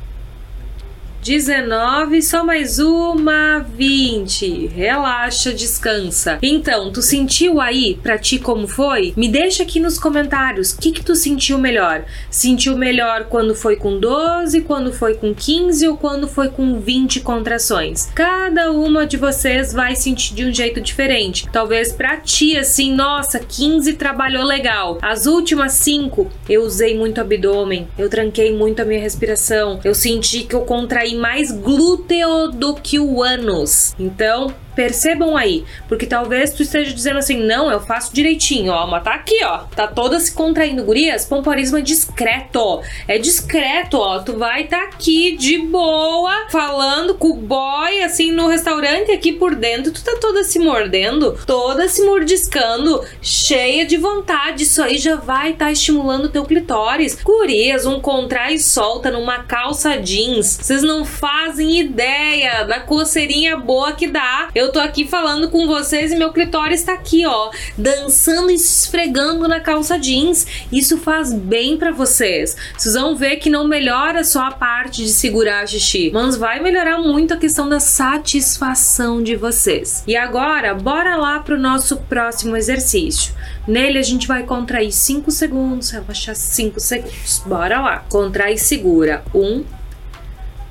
19, 1.27 2.21
só 2.21 2.41
mais 2.41 2.79
uma, 2.79 3.59
20. 3.75 4.67
Relaxa, 4.67 5.51
descansa. 5.51 6.39
Então, 6.41 6.89
tu 6.89 7.01
sentiu 7.01 7.59
aí 7.59 7.99
pra 8.01 8.17
ti 8.17 8.39
como 8.39 8.65
foi? 8.65 9.13
Me 9.17 9.27
deixa 9.27 9.63
aqui 9.63 9.77
nos 9.77 9.99
comentários 9.99 10.71
o 10.71 10.77
que 10.79 10.89
que 10.89 11.03
tu 11.03 11.17
sentiu 11.17 11.57
melhor. 11.57 12.05
Sentiu 12.31 12.77
melhor 12.77 13.25
quando 13.25 13.53
foi 13.53 13.75
com 13.75 13.99
12, 13.99 14.61
quando 14.61 14.93
foi 14.93 15.15
com 15.15 15.35
15 15.35 15.85
ou 15.89 15.97
quando 15.97 16.29
foi 16.29 16.47
com 16.47 16.79
20 16.79 17.19
contrações? 17.19 18.09
Cada 18.15 18.71
uma 18.71 19.05
de 19.05 19.17
vocês 19.17 19.73
vai 19.73 19.97
sentir 19.97 20.33
de 20.33 20.45
um 20.45 20.53
jeito 20.53 20.79
diferente. 20.79 21.45
Talvez 21.51 21.91
pra 21.91 22.15
ti 22.15 22.55
assim, 22.55 22.93
nossa, 22.95 23.37
15 23.37 23.95
trabalhou 23.95 24.45
legal. 24.45 24.97
As 25.01 25.25
últimas 25.25 25.73
5 25.73 26.31
eu 26.47 26.63
usei 26.63 26.97
muito 26.97 27.19
abdômen, 27.19 27.85
eu 27.97 28.07
tranquei 28.07 28.55
muito 28.55 28.81
a 28.81 28.85
minha 28.85 29.01
respiração, 29.01 29.81
eu 29.83 29.93
senti 29.93 30.45
que 30.45 30.55
eu 30.55 30.61
contraí 30.61 31.16
mais 31.17 31.51
glúteo 31.51 32.51
do 32.51 32.75
que 32.75 32.99
o 32.99 33.21
ânus. 33.21 33.93
Então, 33.99 34.53
Percebam 34.77 35.35
aí, 35.35 35.65
porque 35.87 36.05
talvez 36.05 36.53
tu 36.53 36.61
esteja 36.61 36.93
dizendo 36.93 37.17
assim, 37.17 37.43
não, 37.43 37.71
eu 37.71 37.79
faço 37.79 38.13
direitinho, 38.13 38.71
ó, 38.71 38.85
mas 38.85 39.03
tá 39.03 39.15
aqui, 39.15 39.43
ó, 39.43 39.63
tá 39.75 39.87
toda 39.87 40.19
se 40.19 40.31
contraindo, 40.31 40.83
gurias, 40.83 41.25
pompoarismo 41.25 41.79
é 41.79 41.81
discreto, 41.81 42.81
é 43.07 43.17
discreto, 43.17 43.97
ó, 43.97 44.19
tu 44.19 44.37
vai 44.37 44.65
tá 44.65 44.83
aqui 44.83 45.35
de 45.35 45.57
boa, 45.57 46.45
falando 46.51 47.15
com 47.15 47.29
o 47.29 47.33
boy, 47.33 48.03
assim, 48.03 48.31
no 48.31 48.47
restaurante, 48.47 49.11
aqui 49.11 49.31
por 49.31 49.55
dentro, 49.55 49.91
tu 49.91 50.03
tá 50.03 50.15
toda 50.21 50.43
se 50.43 50.59
mordendo, 50.59 51.35
toda 51.47 51.87
se 51.87 52.03
mordiscando, 52.03 53.03
cheia 53.19 53.83
de 53.83 53.97
vontade, 53.97 54.61
isso 54.61 54.83
aí 54.83 54.99
já 54.99 55.15
vai 55.15 55.53
tá 55.53 55.71
estimulando 55.71 56.29
teu 56.29 56.45
clitóris. 56.45 57.17
Gurias, 57.23 57.87
um 57.87 57.99
contrai 57.99 58.53
e 58.53 58.59
solta 58.59 59.09
numa 59.09 59.43
calça 59.43 59.97
jeans, 59.97 60.59
vocês 60.61 60.83
não 60.83 61.03
fazem 61.03 61.79
ideia 61.79 62.63
da 62.63 62.79
coceirinha 62.79 63.57
boa 63.57 63.93
que 63.93 64.05
dá. 64.05 64.49
Eu 64.53 64.66
eu 64.67 64.71
tô 64.71 64.79
aqui 64.79 65.07
falando 65.07 65.49
com 65.49 65.65
vocês 65.65 66.11
e 66.11 66.17
meu 66.17 66.33
clitóris 66.33 66.83
tá 66.83 66.93
aqui, 66.93 67.25
ó, 67.25 67.51
dançando 67.77 68.51
e 68.51 68.55
esfregando 68.55 69.47
na 69.47 69.61
calça 69.61 69.97
jeans. 69.97 70.45
Isso 70.69 70.97
faz 70.97 71.31
bem 71.31 71.77
para 71.77 71.91
vocês. 71.91 72.55
Vocês 72.77 72.95
vão 72.95 73.15
ver 73.15 73.37
que 73.37 73.49
não 73.49 73.65
melhora 73.65 74.25
só 74.25 74.41
a 74.41 74.51
parte 74.51 75.03
de 75.03 75.09
segurar 75.09 75.63
a 75.63 75.67
xixi, 75.67 76.11
mas 76.13 76.35
vai 76.35 76.59
melhorar 76.59 76.97
muito 76.99 77.33
a 77.33 77.37
questão 77.37 77.69
da 77.69 77.79
satisfação 77.79 79.23
de 79.23 79.37
vocês. 79.37 80.03
E 80.05 80.17
agora, 80.17 80.73
bora 80.73 81.15
lá 81.15 81.39
pro 81.39 81.57
nosso 81.57 81.97
próximo 81.97 82.57
exercício. 82.57 83.33
Nele 83.65 83.97
a 83.97 84.03
gente 84.03 84.27
vai 84.27 84.43
contrair 84.43 84.91
5 84.91 85.31
segundos, 85.31 85.91
relaxar 85.91 86.35
5 86.35 86.79
segundos. 86.81 87.41
Bora 87.45 87.79
lá. 87.79 88.05
Contrai 88.09 88.55
e 88.55 88.57
segura. 88.57 89.23
1, 89.33 89.63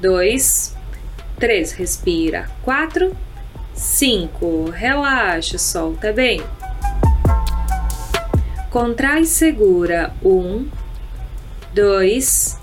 2, 0.02 0.76
3, 1.38 1.72
respira. 1.72 2.50
4, 2.62 3.16
5. 3.76 4.70
Relaxa, 4.70 5.58
solta 5.58 6.10
bem. 6.10 6.42
Contrai 8.70 9.20
e 9.20 9.26
segura. 9.26 10.14
1, 10.24 10.66
2, 11.74 12.58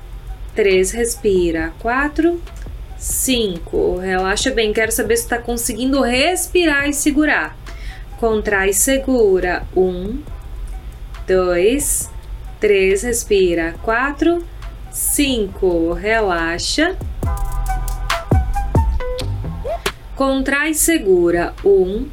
3. 0.56 0.92
Respira. 0.92 1.72
4, 1.80 2.42
5. 2.98 3.98
Relaxa 3.98 4.50
bem. 4.52 4.74
Quero 4.74 4.92
saber 4.92 5.18
se 5.18 5.24
está 5.24 5.38
conseguindo 5.38 6.02
respirar 6.02 6.90
e 6.90 6.94
segurar. 6.94 7.56
Contrai 8.20 8.72
e 8.72 8.74
segura. 8.74 9.64
1, 9.76 10.20
2, 11.28 12.10
3. 12.60 13.04
Respira. 13.04 13.76
4, 13.84 14.44
5. 14.92 15.94
Relaxa. 15.94 16.98
Contrai 20.26 20.74
segura. 20.74 21.54
Um, 21.66 22.08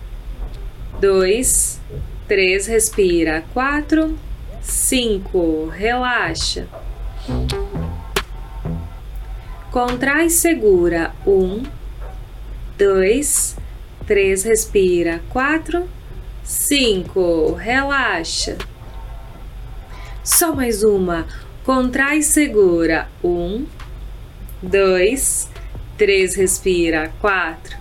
dois, 1.01 1.81
três, 2.27 2.67
respira. 2.67 3.45
Quatro, 3.55 4.19
cinco, 4.61 5.69
relaxa. 5.69 6.67
Contrai 9.71 10.29
segura. 10.29 11.13
Um, 11.25 11.63
dois, 12.77 13.57
três, 14.09 14.43
respira. 14.43 15.21
Quatro, 15.29 15.89
cinco, 16.43 17.53
relaxa. 17.53 18.59
Só 20.25 20.53
mais 20.53 20.83
uma. 20.83 21.29
Contrai 21.65 22.23
segura. 22.23 23.09
Um, 23.23 23.67
dois, 24.61 25.49
três, 25.97 26.35
respira. 26.35 27.13
Quatro, 27.21 27.80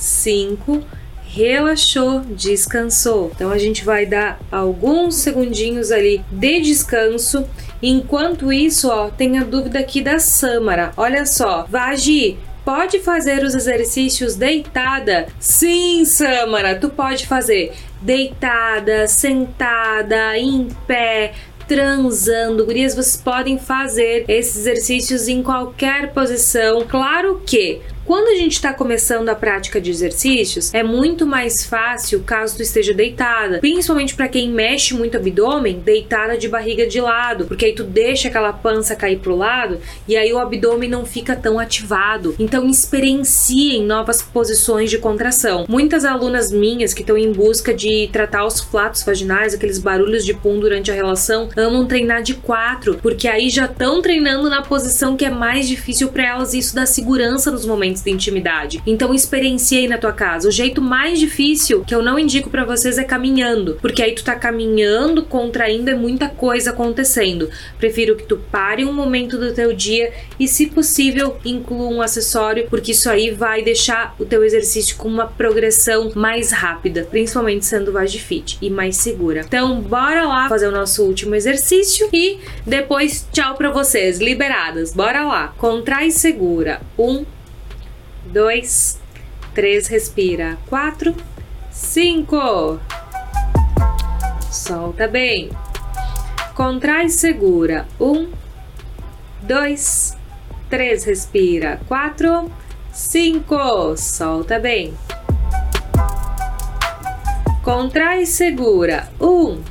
5, 0.00 0.82
relaxou, 1.22 2.20
descansou. 2.20 3.30
Então 3.34 3.50
a 3.50 3.58
gente 3.58 3.84
vai 3.84 4.06
dar 4.06 4.40
alguns 4.50 5.16
segundinhos 5.16 5.92
ali 5.92 6.24
de 6.32 6.60
descanso. 6.60 7.46
Enquanto 7.82 8.52
isso, 8.52 8.88
ó, 8.88 9.10
tem 9.10 9.38
a 9.38 9.44
dúvida 9.44 9.78
aqui 9.78 10.02
da 10.02 10.18
Samara. 10.18 10.92
Olha 10.96 11.24
só, 11.24 11.66
Vagi, 11.68 12.38
pode 12.64 12.98
fazer 13.00 13.44
os 13.44 13.54
exercícios 13.54 14.34
deitada? 14.34 15.28
Sim, 15.38 16.04
Samara, 16.04 16.74
tu 16.74 16.88
pode 16.88 17.26
fazer 17.26 17.74
deitada, 18.02 19.06
sentada, 19.06 20.36
em 20.36 20.68
pé, 20.86 21.32
transando. 21.68 22.64
Gurias, 22.64 22.94
vocês 22.94 23.16
podem 23.16 23.56
fazer 23.56 24.24
esses 24.26 24.56
exercícios 24.56 25.28
em 25.28 25.40
qualquer 25.40 26.12
posição. 26.12 26.84
Claro 26.88 27.40
que 27.46 27.80
quando 28.10 28.26
a 28.26 28.34
gente 28.34 28.54
está 28.54 28.74
começando 28.74 29.28
a 29.28 29.36
prática 29.36 29.80
de 29.80 29.88
exercícios, 29.88 30.74
é 30.74 30.82
muito 30.82 31.24
mais 31.24 31.64
fácil 31.64 32.24
caso 32.26 32.56
tu 32.56 32.62
esteja 32.64 32.92
deitada, 32.92 33.60
principalmente 33.60 34.16
para 34.16 34.26
quem 34.26 34.50
mexe 34.50 34.94
muito 34.94 35.14
o 35.14 35.18
abdômen, 35.18 35.78
deitada 35.78 36.36
de 36.36 36.48
barriga 36.48 36.88
de 36.88 37.00
lado, 37.00 37.44
porque 37.44 37.66
aí 37.66 37.72
tu 37.72 37.84
deixa 37.84 38.26
aquela 38.26 38.52
pança 38.52 38.96
cair 38.96 39.20
pro 39.20 39.36
lado 39.36 39.78
e 40.08 40.16
aí 40.16 40.32
o 40.32 40.40
abdômen 40.40 40.90
não 40.90 41.06
fica 41.06 41.36
tão 41.36 41.56
ativado. 41.56 42.34
Então 42.36 42.68
experienciem 42.68 43.86
novas 43.86 44.20
posições 44.20 44.90
de 44.90 44.98
contração. 44.98 45.64
Muitas 45.68 46.04
alunas 46.04 46.50
minhas 46.50 46.92
que 46.92 47.02
estão 47.02 47.16
em 47.16 47.30
busca 47.30 47.72
de 47.72 48.08
tratar 48.12 48.44
os 48.44 48.58
flatos 48.58 49.04
vaginais, 49.04 49.54
aqueles 49.54 49.78
barulhos 49.78 50.24
de 50.24 50.34
pum 50.34 50.58
durante 50.58 50.90
a 50.90 50.94
relação, 50.94 51.48
amam 51.56 51.86
treinar 51.86 52.24
de 52.24 52.34
quatro, 52.34 52.98
porque 53.00 53.28
aí 53.28 53.48
já 53.48 53.66
estão 53.66 54.02
treinando 54.02 54.50
na 54.50 54.62
posição 54.62 55.16
que 55.16 55.24
é 55.24 55.30
mais 55.30 55.68
difícil 55.68 56.08
para 56.08 56.26
elas 56.26 56.54
e 56.54 56.58
isso 56.58 56.74
dá 56.74 56.84
segurança 56.84 57.52
nos 57.52 57.64
momentos 57.64 57.99
momentos 58.00 58.02
de 58.02 58.10
intimidade. 58.10 58.82
Então 58.86 59.14
experienciei 59.14 59.86
na 59.86 59.98
tua 59.98 60.12
casa. 60.12 60.48
O 60.48 60.52
jeito 60.52 60.80
mais 60.80 61.18
difícil 61.18 61.84
que 61.84 61.94
eu 61.94 62.02
não 62.02 62.18
indico 62.18 62.50
para 62.50 62.64
vocês 62.64 62.98
é 62.98 63.04
caminhando, 63.04 63.78
porque 63.80 64.02
aí 64.02 64.14
tu 64.14 64.24
tá 64.24 64.34
caminhando, 64.34 65.22
contraindo 65.24 65.90
é 65.90 65.94
muita 65.94 66.28
coisa 66.28 66.70
acontecendo. 66.70 67.50
Prefiro 67.78 68.16
que 68.16 68.24
tu 68.24 68.36
pare 68.36 68.84
um 68.84 68.92
momento 68.92 69.38
do 69.38 69.52
teu 69.52 69.72
dia 69.72 70.12
e, 70.38 70.48
se 70.48 70.66
possível, 70.66 71.36
inclua 71.44 71.88
um 71.88 72.02
acessório, 72.02 72.66
porque 72.68 72.92
isso 72.92 73.08
aí 73.10 73.30
vai 73.30 73.62
deixar 73.62 74.14
o 74.18 74.24
teu 74.24 74.44
exercício 74.44 74.96
com 74.96 75.08
uma 75.08 75.26
progressão 75.26 76.12
mais 76.14 76.50
rápida, 76.52 77.06
principalmente 77.10 77.64
sendo 77.64 77.92
Vagifit 77.92 78.58
e 78.60 78.70
mais 78.70 78.96
segura. 78.96 79.42
Então, 79.46 79.80
bora 79.80 80.26
lá 80.26 80.48
fazer 80.48 80.68
o 80.68 80.72
nosso 80.72 81.04
último 81.04 81.34
exercício 81.34 82.08
e 82.12 82.38
depois 82.66 83.26
tchau 83.32 83.54
para 83.54 83.70
vocês, 83.70 84.18
liberadas. 84.18 84.92
Bora 84.92 85.24
lá. 85.24 85.54
Contrai 85.58 86.10
segura. 86.10 86.80
Um, 86.98 87.24
dois, 88.30 89.00
três, 89.54 89.88
respira, 89.88 90.56
quatro, 90.68 91.14
cinco. 91.70 92.80
Solta 94.50 95.08
bem. 95.08 95.50
Contrai 96.54 97.08
segura. 97.08 97.86
Um, 98.00 98.30
dois, 99.42 100.16
três, 100.68 101.04
respira. 101.04 101.80
Quatro, 101.88 102.50
cinco. 102.92 103.96
Solta 103.96 104.58
bem. 104.58 104.94
Contrai 107.62 108.26
segura. 108.26 109.08
Um, 109.20 109.62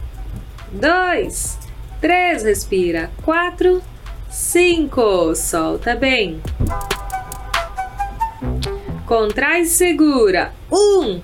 dois, 0.72 1.58
três, 2.02 2.44
respira. 2.44 3.10
Quatro, 3.24 3.82
cinco. 4.30 5.36
Solta 5.36 5.96
bem. 5.96 6.42
Contrai 9.10 9.62
e 9.62 9.66
segura. 9.66 10.54
Um, 10.72 11.20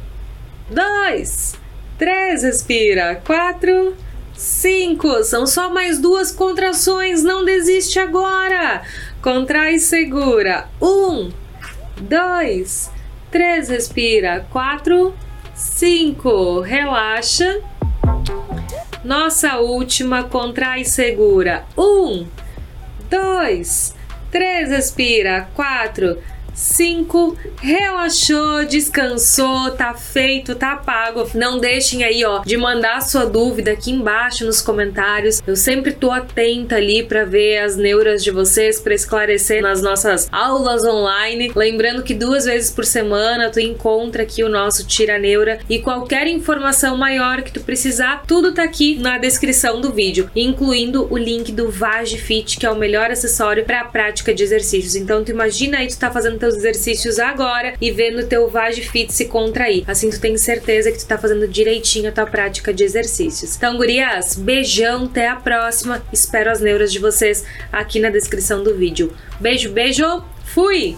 dois, 0.72 1.54
três, 2.00 2.42
respira. 2.42 3.22
Quatro, 3.24 3.96
cinco. 4.34 5.24
São 5.24 5.46
só 5.46 5.72
mais 5.72 6.00
duas 6.00 6.32
contrações. 6.32 7.22
Não 7.22 7.46
desiste 7.46 8.00
agora. 8.00 8.82
Contrai 9.22 9.76
e 9.76 9.80
segura. 9.80 10.68
Um, 10.82 11.30
dois, 12.02 12.90
três, 13.30 13.70
respira. 13.70 14.48
Quatro, 14.50 15.14
cinco. 15.54 16.62
Relaxa. 16.62 17.62
Nossa 19.04 19.58
última, 19.58 20.24
contrai 20.24 20.82
e 20.82 20.86
segura. 20.86 21.66
Um, 21.78 22.26
dois, 23.12 23.94
três, 24.32 24.72
respira. 24.72 25.48
Quatro, 25.54 26.18
5. 26.56 27.38
Relaxou, 27.62 28.66
descansou, 28.66 29.72
tá 29.72 29.94
feito, 29.94 30.56
tá 30.56 30.78
pago. 30.78 31.30
Não 31.36 31.60
deixem 31.60 32.04
aí, 32.04 32.24
ó, 32.24 32.40
de 32.40 32.56
mandar 32.56 33.02
sua 33.02 33.26
dúvida 33.26 33.72
aqui 33.72 33.92
embaixo 33.92 34.46
nos 34.46 34.62
comentários. 34.62 35.42
Eu 35.46 35.56
sempre 35.56 35.92
tô 35.92 36.12
atenta 36.12 36.76
ali 36.76 37.04
para 37.04 37.26
ver 37.26 37.60
as 37.60 37.76
neuras 37.76 38.24
de 38.24 38.32
vocês, 38.32 38.80
para 38.80 38.94
esclarecer 38.94 39.62
nas 39.62 39.82
nossas 39.82 40.30
aulas 40.32 40.84
online. 40.86 41.52
Lembrando 41.56 42.04
que 42.04 42.14
duas 42.14 42.46
vezes 42.46 42.72
por 42.72 42.86
semana 42.86 43.50
tu 43.50 43.60
encontra 43.60 44.24
aqui 44.24 44.44
o 44.44 44.50
nosso 44.50 44.88
Tira 44.88 45.20
Neura 45.20 45.60
e 45.70 45.80
qualquer 45.80 46.28
informação 46.28 46.96
maior 46.96 47.42
que 47.42 47.52
tu 47.52 47.60
precisar, 47.60 48.24
tudo 48.26 48.54
tá 48.54 48.64
aqui 48.64 48.98
na 48.98 49.18
descrição 49.18 49.82
do 49.82 49.92
vídeo, 49.92 50.30
incluindo 50.36 51.08
o 51.12 51.18
link 51.18 51.52
do 51.52 51.70
VageFit, 51.70 52.58
que 52.58 52.66
é 52.66 52.72
o 52.72 52.76
melhor 52.76 53.12
acessório 53.12 53.66
para 53.66 53.82
a 53.82 53.86
prática 53.86 54.34
de 54.34 54.44
exercícios. 54.44 54.96
Então 54.96 55.24
tu 55.24 55.32
imagina 55.32 55.80
aí 55.80 55.88
tu 55.88 55.98
tá 55.98 56.10
fazendo 56.10 56.45
teus 56.46 56.56
exercícios 56.58 57.18
agora 57.18 57.74
e 57.82 57.92
vendo 57.92 58.28
teu 58.28 58.48
Vage 58.48 58.82
Fit 58.82 59.12
se 59.12 59.26
contrair. 59.26 59.84
Assim 59.88 60.10
tu 60.10 60.20
tem 60.20 60.38
certeza 60.38 60.92
que 60.92 61.00
tu 61.00 61.08
tá 61.08 61.18
fazendo 61.18 61.48
direitinho 61.48 62.10
a 62.10 62.12
tua 62.12 62.28
prática 62.28 62.72
de 62.74 62.84
exercícios. 62.84 63.56
Então, 63.56 63.78
gurias, 63.78 64.36
beijão, 64.36 65.06
até 65.06 65.28
a 65.28 65.36
próxima. 65.36 66.04
Espero 66.14 66.52
as 66.52 66.62
neuras 66.62 66.92
de 66.92 67.00
vocês 67.00 67.44
aqui 67.72 68.00
na 68.00 68.10
descrição 68.10 68.64
do 68.64 68.76
vídeo. 68.76 69.12
Beijo, 69.40 69.72
beijo, 69.72 70.24
fui! 70.44 70.96